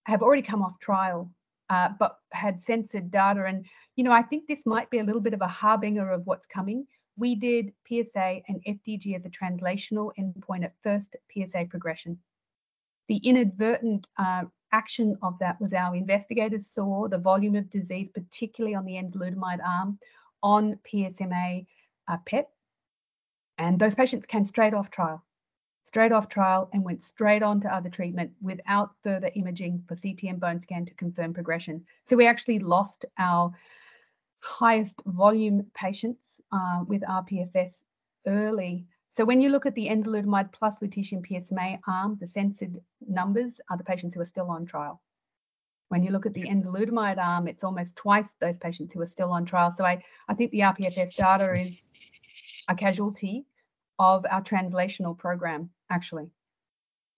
have 0.06 0.22
already 0.22 0.41
come 0.43 0.62
off 0.62 0.80
trial, 0.80 1.30
uh, 1.69 1.89
but 1.99 2.17
had 2.32 2.62
censored 2.62 3.12
data. 3.12 3.45
And 3.45 3.65
you 3.95 4.03
know, 4.03 4.12
I 4.12 4.23
think 4.23 4.47
this 4.47 4.65
might 4.65 4.89
be 4.89 4.99
a 4.99 5.03
little 5.03 5.21
bit 5.21 5.34
of 5.34 5.41
a 5.41 5.47
harbinger 5.47 6.10
of 6.12 6.25
what's 6.25 6.45
coming 6.45 6.86
we 7.19 7.36
did 7.36 7.73
PSA 7.88 8.39
and 8.47 8.63
FDG 8.65 9.15
as 9.15 9.25
a 9.25 9.29
translational 9.29 10.12
endpoint 10.17 10.63
at 10.63 10.73
first 10.82 11.15
PSA 11.32 11.65
progression. 11.69 12.17
The 13.10 13.17
inadvertent 13.17 14.08
uh, 14.17 14.43
action 14.71 15.17
of 15.21 15.38
that 15.39 15.60
was 15.60 15.73
our 15.73 15.95
investigators 15.95 16.67
saw 16.67 17.08
the 17.08 17.17
volume 17.17 17.55
of 17.55 17.69
disease, 17.69 18.10
particularly 18.10 18.75
on 18.75 18.86
the 18.86 18.93
enzalutamide 18.93 19.60
arm, 19.65 19.99
on 20.41 20.79
PSMA 20.89 21.65
uh, 22.08 22.17
PET. 22.25 22.49
And 23.58 23.77
those 23.77 23.95
patients 23.95 24.25
came 24.25 24.45
straight 24.45 24.73
off 24.73 24.89
trial, 24.89 25.21
straight 25.84 26.12
off 26.12 26.30
trial 26.30 26.70
and 26.74 26.84
went 26.84 27.04
straight 27.04 27.44
on 27.44 27.62
to 27.62 27.74
other 27.74 27.89
treatment 27.89 28.32
without 28.42 28.92
further 29.04 29.32
imaging 29.36 29.84
for 29.88 29.96
CT 29.96 30.24
and 30.24 30.39
bone 30.39 30.62
scan 30.62 30.86
to 30.86 30.94
confirm 30.96 31.34
progression. 31.34 31.84
So 32.06 32.15
we 32.15 32.28
actually 32.28 32.60
lost 32.60 33.06
our 33.18 33.52
highest 34.42 35.02
volume 35.06 35.65
patients 35.74 36.42
uh, 36.52 36.84
with 36.88 37.02
RPFS 37.02 37.82
early. 38.28 38.86
So 39.12 39.26
when 39.26 39.42
you 39.42 39.50
look 39.50 39.65
at 39.65 39.76
the 39.76 39.88
enzalutamide 39.88 40.52
plus 40.52 40.80
lutetium 40.80 41.26
PSMA 41.28 41.80
arm, 41.88 42.18
the 42.20 42.28
censored 42.28 42.78
numbers 43.08 43.60
are 43.70 43.78
the 43.78 43.84
patients 43.84 44.15
who 44.15 44.22
are 44.22 44.26
still 44.26 44.50
on 44.50 44.65
trial. 44.65 45.02
When 45.89 46.04
you 46.04 46.12
look 46.12 46.28
at 46.28 46.36
the 46.36 46.44
enzalutamide 46.44 47.18
arm, 47.18 47.48
it's 47.48 47.63
almost 47.63 47.96
twice 47.96 48.32
those 48.39 48.58
patients 48.58 48.94
who 48.94 49.02
are 49.02 49.08
still 49.08 49.32
on 49.32 49.46
trial. 49.46 49.72
So 49.72 49.84
I, 49.84 50.04
I 50.28 50.36
think 50.36 50.52
the 50.52 50.60
RPFS 50.60 51.15
data 51.15 51.60
is 51.60 51.89
a 52.68 52.76
casualty 52.76 53.46
of 54.00 54.26
our 54.30 54.42
translational 54.42 55.18
program, 55.18 55.70
actually. 55.90 56.30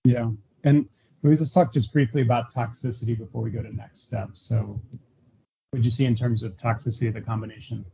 Yeah. 0.04 0.32
And 0.64 0.90
Louise, 1.24 1.40
let's 1.40 1.54
talk 1.54 1.72
just 1.72 1.94
briefly 1.94 2.22
about 2.22 2.52
toxicity 2.52 3.18
before 3.18 3.44
we 3.44 3.52
go 3.52 3.62
to 3.62 3.76
next 3.76 4.02
steps. 4.02 4.42
So 4.42 4.82
what 5.70 5.78
did 5.78 5.86
you 5.86 5.92
see 5.92 6.06
in 6.06 6.16
terms 6.16 6.44
of 6.44 6.54
toxicity 6.58 7.08
of 7.08 7.14
the 7.14 7.22
combination? 7.22 7.86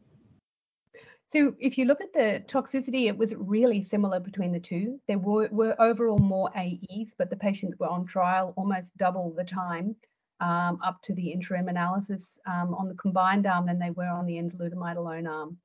So 1.30 1.54
if 1.60 1.78
you 1.78 1.84
look 1.84 2.00
at 2.00 2.14
the 2.14 2.42
toxicity, 2.48 3.08
it 3.08 3.18
was 3.18 3.36
really 3.36 3.82
similar 3.82 4.22
between 4.22 4.54
the 4.54 4.62
two. 4.62 4.98
There 5.10 5.20
were, 5.20 5.50
were 5.52 5.76
overall 5.82 6.20
more 6.20 6.50
AEs, 6.58 7.14
but 7.18 7.30
the 7.30 7.36
patients 7.36 7.78
were 7.78 7.90
on 7.90 8.06
trial 8.06 8.54
almost 8.56 8.96
double 8.96 9.34
the 9.36 9.44
time 9.44 9.98
um, 10.40 10.80
up 10.82 11.02
to 11.04 11.14
the 11.14 11.30
interim 11.30 11.68
analysis 11.68 12.40
um, 12.46 12.74
on 12.74 12.88
the 12.88 12.96
combined 12.96 13.46
arm 13.46 13.66
than 13.66 13.78
they 13.78 13.90
were 13.92 14.08
on 14.08 14.26
the 14.26 14.36
enzalutamide 14.36 14.96
alone 14.96 15.28
arm. 15.28 15.58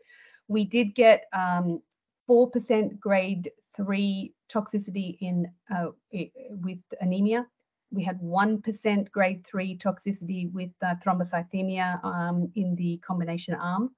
We 0.48 0.64
did 0.64 0.96
get 0.96 1.26
4% 2.32 2.82
um, 2.82 2.96
grade 3.00 3.50
3 3.76 4.32
toxicity 4.50 5.18
in 5.20 5.46
uh, 5.74 5.88
with 6.50 6.78
anemia. 7.00 7.46
We 7.90 8.02
had 8.02 8.20
1% 8.20 9.10
grade 9.10 9.46
3 9.46 9.76
toxicity 9.78 10.50
with 10.52 10.70
uh, 10.82 10.94
thrombocythemia 11.04 12.02
um, 12.04 12.50
in 12.54 12.74
the 12.76 12.98
combination 12.98 13.54
arm, 13.54 13.90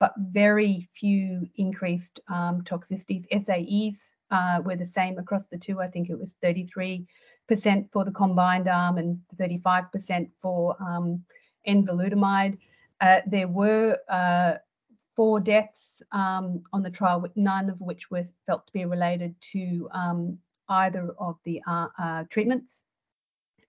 but 0.00 0.14
very 0.18 0.88
few 0.98 1.48
increased 1.56 2.20
um, 2.28 2.62
toxicities. 2.62 3.24
SAEs 3.32 4.02
uh, 4.30 4.60
were 4.64 4.76
the 4.76 4.86
same 4.86 5.18
across 5.18 5.46
the 5.46 5.58
two. 5.58 5.80
I 5.80 5.86
think 5.88 6.10
it 6.10 6.18
was 6.18 6.34
33 6.42 7.06
percent 7.46 7.88
for 7.92 8.04
the 8.04 8.10
combined 8.10 8.68
arm 8.68 8.98
and 8.98 9.20
35% 9.36 10.30
for 10.40 10.76
um, 10.82 11.22
enzalutamide. 11.68 12.58
Uh, 13.00 13.20
there 13.26 13.48
were 13.48 13.98
uh, 14.08 14.54
four 15.16 15.40
deaths 15.40 16.02
um, 16.12 16.62
on 16.72 16.82
the 16.82 16.90
trial, 16.90 17.24
none 17.36 17.70
of 17.70 17.80
which 17.80 18.10
were 18.10 18.24
felt 18.46 18.66
to 18.66 18.72
be 18.72 18.84
related 18.84 19.34
to 19.52 19.88
um, 19.92 20.38
either 20.68 21.14
of 21.18 21.36
the 21.44 21.62
uh, 21.66 21.88
uh 21.98 22.24
treatments 22.30 22.84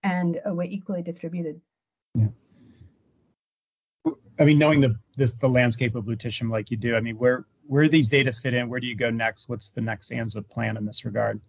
and 0.02 0.40
were 0.46 0.64
equally 0.64 1.02
distributed. 1.02 1.60
Yeah. 2.14 2.28
I 4.38 4.44
mean, 4.44 4.58
knowing 4.58 4.80
the 4.80 4.96
this 5.16 5.32
the 5.32 5.48
landscape 5.48 5.94
of 5.94 6.04
lutetium 6.04 6.50
like 6.50 6.70
you 6.70 6.76
do, 6.76 6.94
I 6.94 7.00
mean, 7.00 7.16
where 7.18 7.46
where 7.66 7.88
these 7.88 8.08
data 8.08 8.32
fit 8.32 8.54
in? 8.54 8.68
Where 8.68 8.80
do 8.80 8.86
you 8.86 8.94
go 8.94 9.10
next? 9.10 9.48
What's 9.48 9.70
the 9.70 9.80
next 9.80 10.10
ANZUP 10.10 10.48
plan 10.48 10.76
in 10.76 10.84
this 10.84 11.04
regard? 11.04 11.40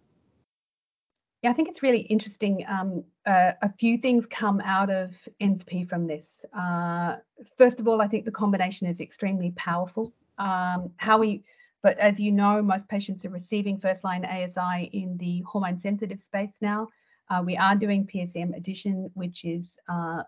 Yeah, 1.42 1.50
I 1.50 1.52
think 1.52 1.68
it's 1.68 1.82
really 1.82 2.00
interesting. 2.00 2.64
Um, 2.68 3.04
uh, 3.24 3.52
a 3.62 3.72
few 3.78 3.98
things 3.98 4.26
come 4.26 4.60
out 4.60 4.90
of 4.90 5.14
ENZA-P 5.40 5.84
from 5.84 6.06
this. 6.06 6.44
Uh, 6.52 7.16
first 7.56 7.78
of 7.78 7.86
all, 7.86 8.02
I 8.02 8.08
think 8.08 8.24
the 8.24 8.32
combination 8.32 8.88
is 8.88 9.00
extremely 9.00 9.52
powerful. 9.52 10.12
Um, 10.38 10.90
how 10.96 11.18
we, 11.18 11.44
but 11.82 11.96
as 11.98 12.18
you 12.18 12.32
know, 12.32 12.60
most 12.60 12.88
patients 12.88 13.24
are 13.24 13.30
receiving 13.30 13.78
first-line 13.78 14.24
ASI 14.24 14.90
in 14.92 15.16
the 15.18 15.42
hormone-sensitive 15.42 16.20
space 16.20 16.56
now. 16.60 16.88
Uh, 17.30 17.42
we 17.44 17.56
are 17.56 17.76
doing 17.76 18.04
PSMAddition, 18.06 19.10
which 19.14 19.44
is 19.44 19.76
uh, 19.88 20.24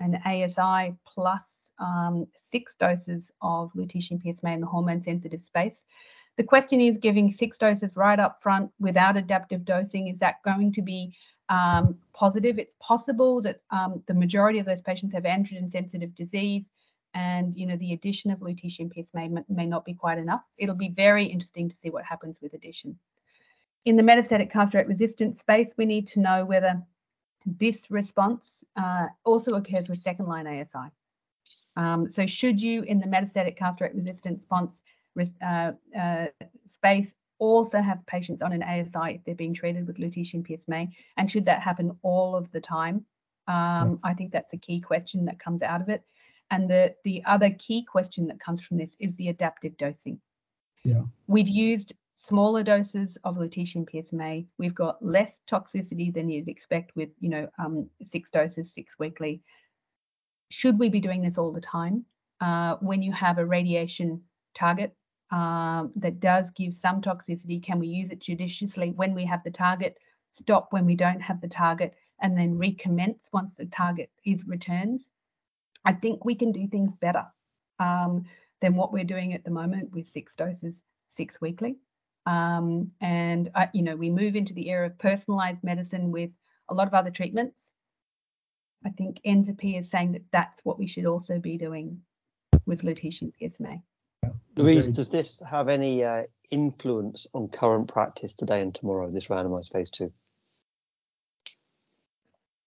an 0.00 0.20
ASI 0.26 0.94
plus 1.06 1.72
um, 1.78 2.26
six 2.34 2.76
doses 2.76 3.30
of 3.40 3.72
lutetium 3.72 4.22
PSMA 4.22 4.54
in 4.54 4.60
the 4.60 4.66
hormone-sensitive 4.66 5.42
space. 5.42 5.86
The 6.36 6.44
question 6.44 6.80
is 6.80 6.98
giving 6.98 7.30
six 7.30 7.56
doses 7.58 7.96
right 7.96 8.18
up 8.18 8.42
front 8.42 8.70
without 8.78 9.16
adaptive 9.16 9.64
dosing, 9.64 10.08
is 10.08 10.18
that 10.18 10.42
going 10.44 10.72
to 10.72 10.82
be 10.82 11.14
um, 11.48 11.96
positive? 12.12 12.58
It's 12.58 12.76
possible 12.80 13.40
that 13.42 13.60
um, 13.70 14.02
the 14.06 14.14
majority 14.14 14.58
of 14.58 14.66
those 14.66 14.82
patients 14.82 15.14
have 15.14 15.22
androgen 15.22 15.70
sensitive 15.70 16.14
disease 16.14 16.70
and 17.14 17.56
you 17.56 17.64
know 17.64 17.76
the 17.76 17.94
addition 17.94 18.30
of 18.30 18.40
lutetium 18.40 18.92
PSMA 18.94 19.30
may, 19.30 19.42
may 19.48 19.66
not 19.66 19.84
be 19.84 19.94
quite 19.94 20.18
enough. 20.18 20.42
It'll 20.58 20.74
be 20.74 20.90
very 20.90 21.24
interesting 21.24 21.70
to 21.70 21.76
see 21.76 21.88
what 21.88 22.04
happens 22.04 22.40
with 22.42 22.52
addition. 22.52 22.98
In 23.86 23.96
the 23.96 24.02
metastatic 24.02 24.50
castrate 24.50 24.86
resistant 24.86 25.38
space, 25.38 25.74
we 25.78 25.86
need 25.86 26.06
to 26.08 26.20
know 26.20 26.44
whether 26.44 26.82
this 27.46 27.90
response 27.90 28.64
uh, 28.76 29.06
also 29.24 29.52
occurs 29.52 29.88
with 29.88 29.98
second 29.98 30.26
line 30.26 30.46
ASI. 30.46 30.90
Um, 31.76 32.10
so 32.10 32.26
should 32.26 32.60
you 32.60 32.82
in 32.82 32.98
the 32.98 33.06
metastatic 33.06 33.56
castrate 33.56 33.94
resistant 33.94 34.38
response 34.38 34.82
uh, 35.42 35.72
uh, 35.98 36.26
space 36.66 37.14
also 37.38 37.80
have 37.80 38.04
patients 38.06 38.42
on 38.42 38.52
an 38.52 38.62
ASI 38.62 39.16
if 39.16 39.24
they're 39.24 39.34
being 39.34 39.54
treated 39.54 39.86
with 39.86 39.98
lutetium 39.98 40.46
PSMA? 40.46 40.88
And 41.16 41.30
should 41.30 41.44
that 41.46 41.62
happen 41.62 41.96
all 42.02 42.36
of 42.36 42.50
the 42.52 42.60
time? 42.60 43.04
Um, 43.48 44.00
I 44.02 44.14
think 44.14 44.32
that's 44.32 44.52
a 44.54 44.58
key 44.58 44.80
question 44.80 45.24
that 45.26 45.38
comes 45.38 45.62
out 45.62 45.80
of 45.80 45.88
it. 45.88 46.02
And 46.50 46.70
the, 46.70 46.94
the 47.04 47.22
other 47.26 47.50
key 47.50 47.84
question 47.84 48.26
that 48.28 48.40
comes 48.40 48.60
from 48.60 48.78
this 48.78 48.96
is 49.00 49.16
the 49.16 49.28
adaptive 49.28 49.76
dosing. 49.76 50.20
Yeah. 50.84 51.02
We've 51.26 51.48
used 51.48 51.92
smaller 52.16 52.62
doses 52.62 53.18
of 53.24 53.36
lutetium 53.36 53.88
PSMA. 53.88 54.46
We've 54.58 54.74
got 54.74 55.04
less 55.04 55.40
toxicity 55.50 56.12
than 56.12 56.28
you'd 56.28 56.48
expect 56.48 56.94
with, 56.96 57.10
you 57.20 57.28
know, 57.28 57.48
um, 57.58 57.88
six 58.04 58.30
doses, 58.30 58.72
six 58.72 58.98
weekly. 58.98 59.42
Should 60.50 60.78
we 60.78 60.88
be 60.88 61.00
doing 61.00 61.22
this 61.22 61.38
all 61.38 61.52
the 61.52 61.60
time? 61.60 62.04
Uh, 62.40 62.76
when 62.80 63.02
you 63.02 63.12
have 63.12 63.38
a 63.38 63.46
radiation 63.46 64.22
target 64.54 64.94
um, 65.30 65.92
that 65.96 66.20
does 66.20 66.50
give 66.50 66.74
some 66.74 67.00
toxicity. 67.00 67.62
Can 67.62 67.78
we 67.78 67.88
use 67.88 68.10
it 68.10 68.20
judiciously 68.20 68.90
when 68.90 69.14
we 69.14 69.24
have 69.24 69.42
the 69.44 69.50
target, 69.50 69.98
stop 70.34 70.68
when 70.72 70.86
we 70.86 70.94
don't 70.94 71.20
have 71.20 71.40
the 71.40 71.48
target, 71.48 71.94
and 72.20 72.36
then 72.36 72.58
recommence 72.58 73.28
once 73.32 73.52
the 73.56 73.66
target 73.66 74.10
is 74.24 74.46
returns? 74.46 75.08
I 75.84 75.92
think 75.92 76.24
we 76.24 76.34
can 76.34 76.52
do 76.52 76.66
things 76.66 76.92
better 76.94 77.24
um, 77.78 78.24
than 78.60 78.74
what 78.74 78.92
we're 78.92 79.04
doing 79.04 79.34
at 79.34 79.44
the 79.44 79.50
moment 79.50 79.92
with 79.92 80.06
six 80.06 80.34
doses, 80.34 80.82
six 81.08 81.40
weekly. 81.40 81.76
Um, 82.26 82.90
and, 83.00 83.50
uh, 83.54 83.66
you 83.72 83.82
know, 83.82 83.94
we 83.94 84.10
move 84.10 84.34
into 84.34 84.52
the 84.52 84.68
era 84.68 84.86
of 84.86 84.98
personalized 84.98 85.62
medicine 85.62 86.10
with 86.10 86.30
a 86.68 86.74
lot 86.74 86.88
of 86.88 86.94
other 86.94 87.10
treatments. 87.10 87.72
I 88.84 88.90
think 88.90 89.20
ENZA-P 89.24 89.76
is 89.76 89.90
saying 89.90 90.12
that 90.12 90.24
that's 90.32 90.64
what 90.64 90.78
we 90.78 90.86
should 90.86 91.06
also 91.06 91.38
be 91.38 91.56
doing 91.56 92.00
with 92.66 92.82
lutetium 92.82 93.32
PSMA. 93.40 93.82
Louise, 94.56 94.86
does 94.86 95.10
this 95.10 95.42
have 95.48 95.68
any 95.68 96.02
uh, 96.02 96.22
influence 96.50 97.26
on 97.34 97.48
current 97.48 97.88
practice 97.88 98.32
today 98.32 98.60
and 98.60 98.74
tomorrow, 98.74 99.10
this 99.10 99.28
randomized 99.28 99.72
phase 99.72 99.90
two? 99.90 100.12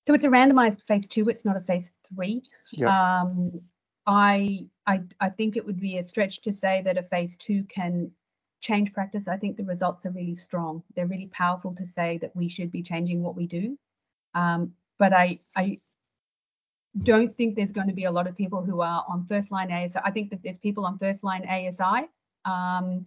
So 0.07 0.13
it's 0.13 0.23
a 0.23 0.29
randomized 0.29 0.81
phase 0.87 1.07
two, 1.07 1.25
it's 1.27 1.45
not 1.45 1.57
a 1.57 1.61
phase 1.61 1.91
three. 2.13 2.41
Yeah. 2.71 3.21
Um, 3.21 3.61
I, 4.07 4.65
I, 4.87 5.01
I 5.19 5.29
think 5.29 5.55
it 5.55 5.65
would 5.65 5.79
be 5.79 5.97
a 5.97 6.07
stretch 6.07 6.41
to 6.41 6.53
say 6.53 6.81
that 6.83 6.97
a 6.97 7.03
phase 7.03 7.35
two 7.35 7.63
can 7.65 8.11
change 8.59 8.91
practice. 8.93 9.27
I 9.27 9.37
think 9.37 9.55
the 9.55 9.63
results 9.63 10.05
are 10.05 10.11
really 10.11 10.35
strong. 10.35 10.83
They're 10.95 11.05
really 11.05 11.27
powerful 11.27 11.75
to 11.75 11.85
say 11.85 12.17
that 12.19 12.35
we 12.35 12.49
should 12.49 12.71
be 12.71 12.81
changing 12.81 13.21
what 13.21 13.35
we 13.35 13.45
do. 13.45 13.77
Um, 14.33 14.73
but 14.97 15.13
I, 15.13 15.39
I, 15.55 15.79
don't 16.97 17.35
think 17.37 17.55
there's 17.55 17.71
going 17.71 17.87
to 17.87 17.93
be 17.93 18.05
a 18.05 18.11
lot 18.11 18.27
of 18.27 18.35
people 18.35 18.63
who 18.63 18.81
are 18.81 19.05
on 19.07 19.25
first 19.27 19.51
line 19.51 19.71
ASI. 19.71 19.99
I 20.03 20.11
think 20.11 20.29
that 20.31 20.39
there's 20.43 20.57
people 20.57 20.85
on 20.85 20.97
first 20.97 21.23
line 21.23 21.47
ASI 21.47 22.07
um, 22.45 23.05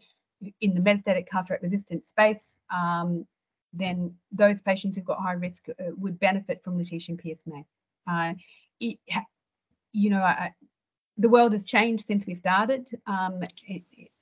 in 0.61 0.75
the 0.75 0.81
metastatic 0.81 1.27
castrate 1.29 1.62
resistant 1.62 2.07
space. 2.07 2.59
Um, 2.71 3.27
then 3.73 4.14
those 4.31 4.61
patients 4.61 4.97
who've 4.97 5.05
got 5.05 5.18
high 5.21 5.33
risk 5.33 5.68
uh, 5.68 5.90
would 5.97 6.21
benefit 6.21 6.62
from 6.62 6.79
lutetium 6.79 7.21
PSMA. 7.21 7.64
Uh, 8.07 8.35
it, 8.81 8.99
you 9.92 10.11
know, 10.11 10.23
I, 10.23 10.53
the 11.18 11.29
world 11.29 11.53
has 11.53 11.64
changed 11.64 12.07
since 12.07 12.27
we 12.27 12.35
started 12.35 12.88
um, 13.07 13.40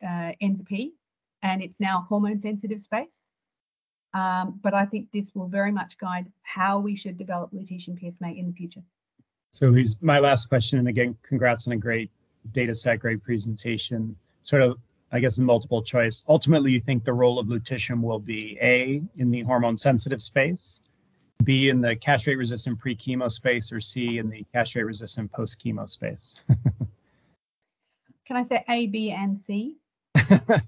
uh, 0.03 0.33
ENZA-P, 0.42 0.92
and 1.42 1.62
it's 1.62 1.81
now 1.81 2.07
hormone 2.09 2.38
sensitive 2.38 2.81
space. 2.81 3.16
Um, 4.12 4.59
but 4.62 4.75
I 4.75 4.87
think 4.87 5.09
this 5.12 5.31
will 5.35 5.46
very 5.46 5.70
much 5.70 5.96
guide 5.99 6.27
how 6.42 6.81
we 6.81 6.96
should 6.96 7.16
develop 7.16 7.53
lutetium 7.53 8.01
PSMA 8.01 8.37
in 8.38 8.46
the 8.46 8.53
future. 8.53 8.83
So 9.52 9.66
Lise, 9.66 10.02
my 10.02 10.18
last 10.18 10.46
question, 10.46 10.78
and 10.78 10.88
again, 10.88 11.16
congrats 11.22 11.66
on 11.66 11.72
a 11.72 11.76
great 11.76 12.10
data 12.52 12.74
set, 12.74 13.00
great 13.00 13.22
presentation. 13.22 14.16
Sort 14.42 14.62
of, 14.62 14.78
I 15.12 15.20
guess, 15.20 15.38
in 15.38 15.44
multiple 15.44 15.82
choice. 15.82 16.24
Ultimately, 16.28 16.72
you 16.72 16.80
think 16.80 17.04
the 17.04 17.12
role 17.12 17.38
of 17.38 17.46
lutetium 17.46 18.02
will 18.02 18.20
be 18.20 18.58
A, 18.62 19.02
in 19.16 19.30
the 19.30 19.42
hormone 19.42 19.76
sensitive 19.76 20.22
space, 20.22 20.86
B, 21.42 21.68
in 21.68 21.80
the 21.80 21.96
castrate 21.96 22.38
resistant 22.38 22.78
pre 22.78 22.94
chemo 22.94 23.30
space, 23.30 23.72
or 23.72 23.80
C, 23.80 24.18
in 24.18 24.30
the 24.30 24.44
castrate 24.52 24.86
resistant 24.86 25.32
post 25.32 25.62
chemo 25.64 25.88
space? 25.88 26.40
Can 28.26 28.36
I 28.36 28.44
say 28.44 28.64
A, 28.68 28.86
B, 28.86 29.10
and 29.10 29.38
C? 29.38 29.76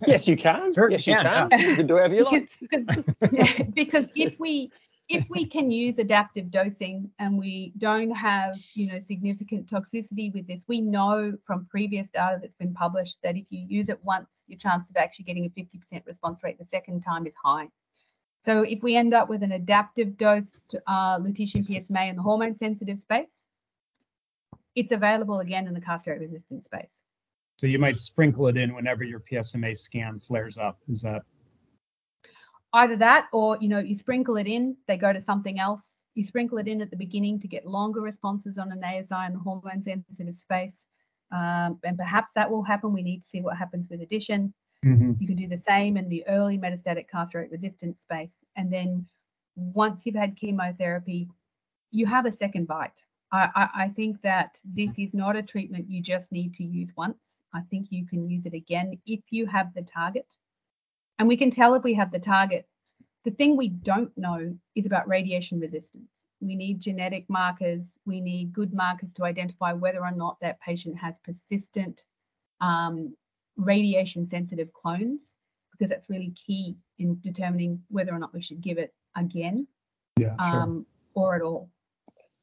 Yes, 0.06 0.26
you 0.26 0.36
can. 0.36 0.74
Sure, 0.74 0.90
yes, 0.90 1.06
you 1.06 1.14
you 1.14 1.20
can, 1.20 1.50
can. 1.50 1.60
You 1.60 1.76
can 1.76 1.86
do 1.86 1.94
whatever 1.94 2.14
you 2.16 2.24
like. 2.24 2.50
because, 2.60 2.84
because, 2.86 3.50
because 3.74 4.12
if 4.16 4.40
we 4.40 4.72
if 5.08 5.28
we 5.30 5.44
can 5.44 5.70
use 5.70 5.98
adaptive 5.98 6.50
dosing 6.50 7.10
and 7.18 7.38
we 7.38 7.72
don't 7.78 8.10
have 8.10 8.54
you 8.74 8.90
know 8.90 9.00
significant 9.00 9.70
toxicity 9.70 10.32
with 10.32 10.46
this 10.46 10.64
we 10.68 10.80
know 10.80 11.36
from 11.44 11.66
previous 11.66 12.08
data 12.10 12.38
that's 12.40 12.56
been 12.56 12.72
published 12.72 13.18
that 13.22 13.36
if 13.36 13.44
you 13.50 13.64
use 13.68 13.88
it 13.88 13.98
once 14.04 14.44
your 14.46 14.58
chance 14.58 14.88
of 14.90 14.96
actually 14.96 15.24
getting 15.24 15.44
a 15.44 15.50
50% 15.50 16.06
response 16.06 16.42
rate 16.42 16.58
the 16.58 16.64
second 16.64 17.00
time 17.02 17.26
is 17.26 17.34
high. 17.42 17.68
So 18.44 18.62
if 18.62 18.82
we 18.82 18.96
end 18.96 19.14
up 19.14 19.28
with 19.28 19.42
an 19.42 19.52
adaptive 19.52 20.16
dosed 20.16 20.76
uh, 20.86 21.18
lutetium 21.18 21.62
psma 21.62 22.10
in 22.10 22.16
the 22.16 22.22
hormone 22.22 22.56
sensitive 22.56 22.98
space 22.98 23.42
it's 24.74 24.92
available 24.92 25.40
again 25.40 25.66
in 25.66 25.74
the 25.74 25.80
castrate 25.80 26.20
resistant 26.20 26.64
space. 26.64 27.04
So 27.56 27.66
you 27.66 27.78
might 27.78 27.98
sprinkle 27.98 28.48
it 28.48 28.56
in 28.56 28.74
whenever 28.74 29.04
your 29.04 29.20
PSMA 29.20 29.76
scan 29.76 30.18
flares 30.18 30.58
up. 30.58 30.78
Is 30.88 31.02
that 31.02 31.22
either 32.74 32.96
that 32.96 33.28
or 33.32 33.58
you 33.60 33.68
know 33.68 33.78
you 33.78 33.94
sprinkle 33.94 34.36
it 34.36 34.46
in 34.46 34.76
they 34.88 34.96
go 34.96 35.12
to 35.12 35.20
something 35.20 35.58
else. 35.58 36.04
You 36.14 36.24
sprinkle 36.24 36.58
it 36.58 36.68
in 36.68 36.82
at 36.82 36.90
the 36.90 36.96
beginning 36.96 37.40
to 37.40 37.48
get 37.48 37.66
longer 37.66 38.00
responses 38.00 38.58
on 38.58 38.70
an 38.72 38.84
ASI 38.84 39.26
in 39.26 39.32
the 39.32 39.38
hormone 39.38 39.82
sensitive 39.82 40.36
space. 40.36 40.86
Um, 41.30 41.78
and 41.84 41.96
perhaps 41.96 42.34
that 42.34 42.50
will 42.50 42.62
happen. 42.62 42.92
We 42.92 43.02
need 43.02 43.22
to 43.22 43.28
see 43.28 43.40
what 43.40 43.56
happens 43.56 43.88
with 43.90 44.02
addition. 44.02 44.52
Mhm. 44.84 45.20
you 45.20 45.28
can 45.28 45.36
do 45.36 45.46
the 45.46 45.56
same 45.56 45.96
in 45.96 46.08
the 46.08 46.26
early 46.26 46.58
metastatic 46.58 47.08
castrate 47.08 47.52
resistant 47.52 48.00
space. 48.00 48.40
And 48.56 48.72
then 48.72 49.06
once 49.54 50.04
you've 50.04 50.16
had 50.16 50.36
chemotherapy 50.36 51.28
you 51.92 52.06
have 52.06 52.26
a 52.26 52.32
second 52.32 52.66
bite. 52.66 53.00
I, 53.32 53.48
I, 53.54 53.68
I 53.84 53.88
think 53.90 54.20
that 54.22 54.58
this 54.64 54.98
is 54.98 55.14
not 55.14 55.36
a 55.36 55.42
treatment 55.42 55.88
you 55.88 56.02
just 56.02 56.32
need 56.32 56.54
to 56.54 56.64
use 56.64 56.92
once. 56.96 57.36
I 57.54 57.60
think 57.70 57.88
you 57.90 58.06
can 58.06 58.28
use 58.28 58.46
it 58.46 58.54
again 58.54 58.98
if 59.06 59.20
you 59.30 59.46
have 59.46 59.72
the 59.74 59.82
target 59.82 60.26
and 61.18 61.28
we 61.28 61.36
can 61.36 61.50
tell 61.50 61.74
if 61.74 61.82
we 61.82 61.94
have 61.94 62.10
the 62.10 62.18
target. 62.18 62.66
The 63.24 63.30
thing 63.30 63.56
we 63.56 63.68
don't 63.68 64.16
know 64.16 64.56
is 64.74 64.86
about 64.86 65.08
radiation 65.08 65.60
resistance. 65.60 66.10
We 66.40 66.56
need 66.56 66.80
genetic 66.80 67.26
markers, 67.28 67.98
we 68.04 68.20
need 68.20 68.52
good 68.52 68.74
markers 68.74 69.10
to 69.14 69.24
identify 69.24 69.72
whether 69.72 70.00
or 70.00 70.10
not 70.10 70.38
that 70.40 70.60
patient 70.60 70.98
has 70.98 71.18
persistent 71.24 72.02
um, 72.60 73.14
radiation 73.56 74.26
sensitive 74.26 74.72
clones, 74.72 75.34
because 75.70 75.88
that's 75.90 76.10
really 76.10 76.34
key 76.46 76.76
in 76.98 77.20
determining 77.20 77.80
whether 77.88 78.12
or 78.12 78.18
not 78.18 78.34
we 78.34 78.42
should 78.42 78.60
give 78.60 78.78
it 78.78 78.92
again 79.16 79.66
Yeah, 80.18 80.36
sure. 80.50 80.62
um, 80.62 80.86
or 81.14 81.36
at 81.36 81.42
all. 81.42 81.70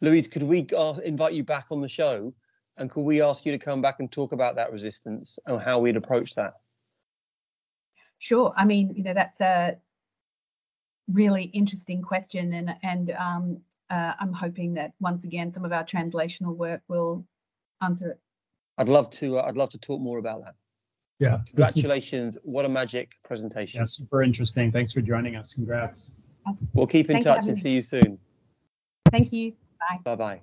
Louise, 0.02 0.30
could 0.30 0.44
we 0.44 0.66
invite 1.04 1.34
you 1.34 1.44
back 1.44 1.66
on 1.72 1.82
the 1.82 1.90
show? 1.90 2.34
And 2.78 2.90
could 2.90 3.02
we 3.02 3.22
ask 3.22 3.46
you 3.46 3.52
to 3.52 3.58
come 3.58 3.82
back 3.82 4.00
and 4.00 4.10
talk 4.10 4.32
about 4.32 4.56
that 4.56 4.72
resistance 4.72 5.38
and 5.46 5.62
how 5.62 5.80
we'd 5.80 5.98
approach 5.98 6.36
that? 6.36 6.54
Sure. 8.20 8.54
I 8.56 8.66
mean, 8.66 8.94
you 8.96 9.04
know, 9.04 9.14
that's 9.14 9.42
a 9.42 9.78
really 11.12 11.44
interesting 11.44 12.02
question, 12.02 12.54
and 12.54 12.76
and 12.84 13.12
um, 13.12 13.58
uh, 13.90 14.14
I'm 14.20 14.34
hoping 14.34 14.74
that 14.76 14.94
once 15.00 15.24
again 15.26 15.52
some 15.54 15.66
of 15.66 15.72
our 15.72 15.84
translational 15.84 16.56
work 16.56 16.82
will 16.88 17.26
answer 17.82 18.12
it. 18.12 18.20
I'd 18.78 18.90
love 18.90 19.10
to. 19.12 19.40
Uh, 19.40 19.44
I'd 19.44 19.58
love 19.58 19.70
to 19.70 19.78
talk 19.78 20.02
more 20.02 20.20
about 20.20 20.44
that. 20.44 20.56
yeah. 21.20 21.38
this 21.54 21.70
is- 21.70 21.74
Congratulations! 21.84 22.38
What 22.44 22.66
a 22.66 22.70
magic 22.70 23.12
presentation. 23.24 23.80
Yeah, 23.80 23.86
super 23.86 24.22
interesting. 24.22 24.72
Thanks 24.72 24.94
for 24.94 25.02
joining 25.02 25.36
us. 25.36 25.54
Congrats. 25.54 26.22
We'll 26.74 26.88
keep 26.88 27.10
in 27.10 27.16
Thanks 27.22 27.26
touch 27.26 27.48
and 27.48 27.58
see 27.58 27.72
you 27.72 27.82
soon. 27.82 28.18
Thank 29.12 29.32
you. 29.32 29.54
Bye. 29.80 30.00
Bye 30.04 30.16
bye. 30.16 30.42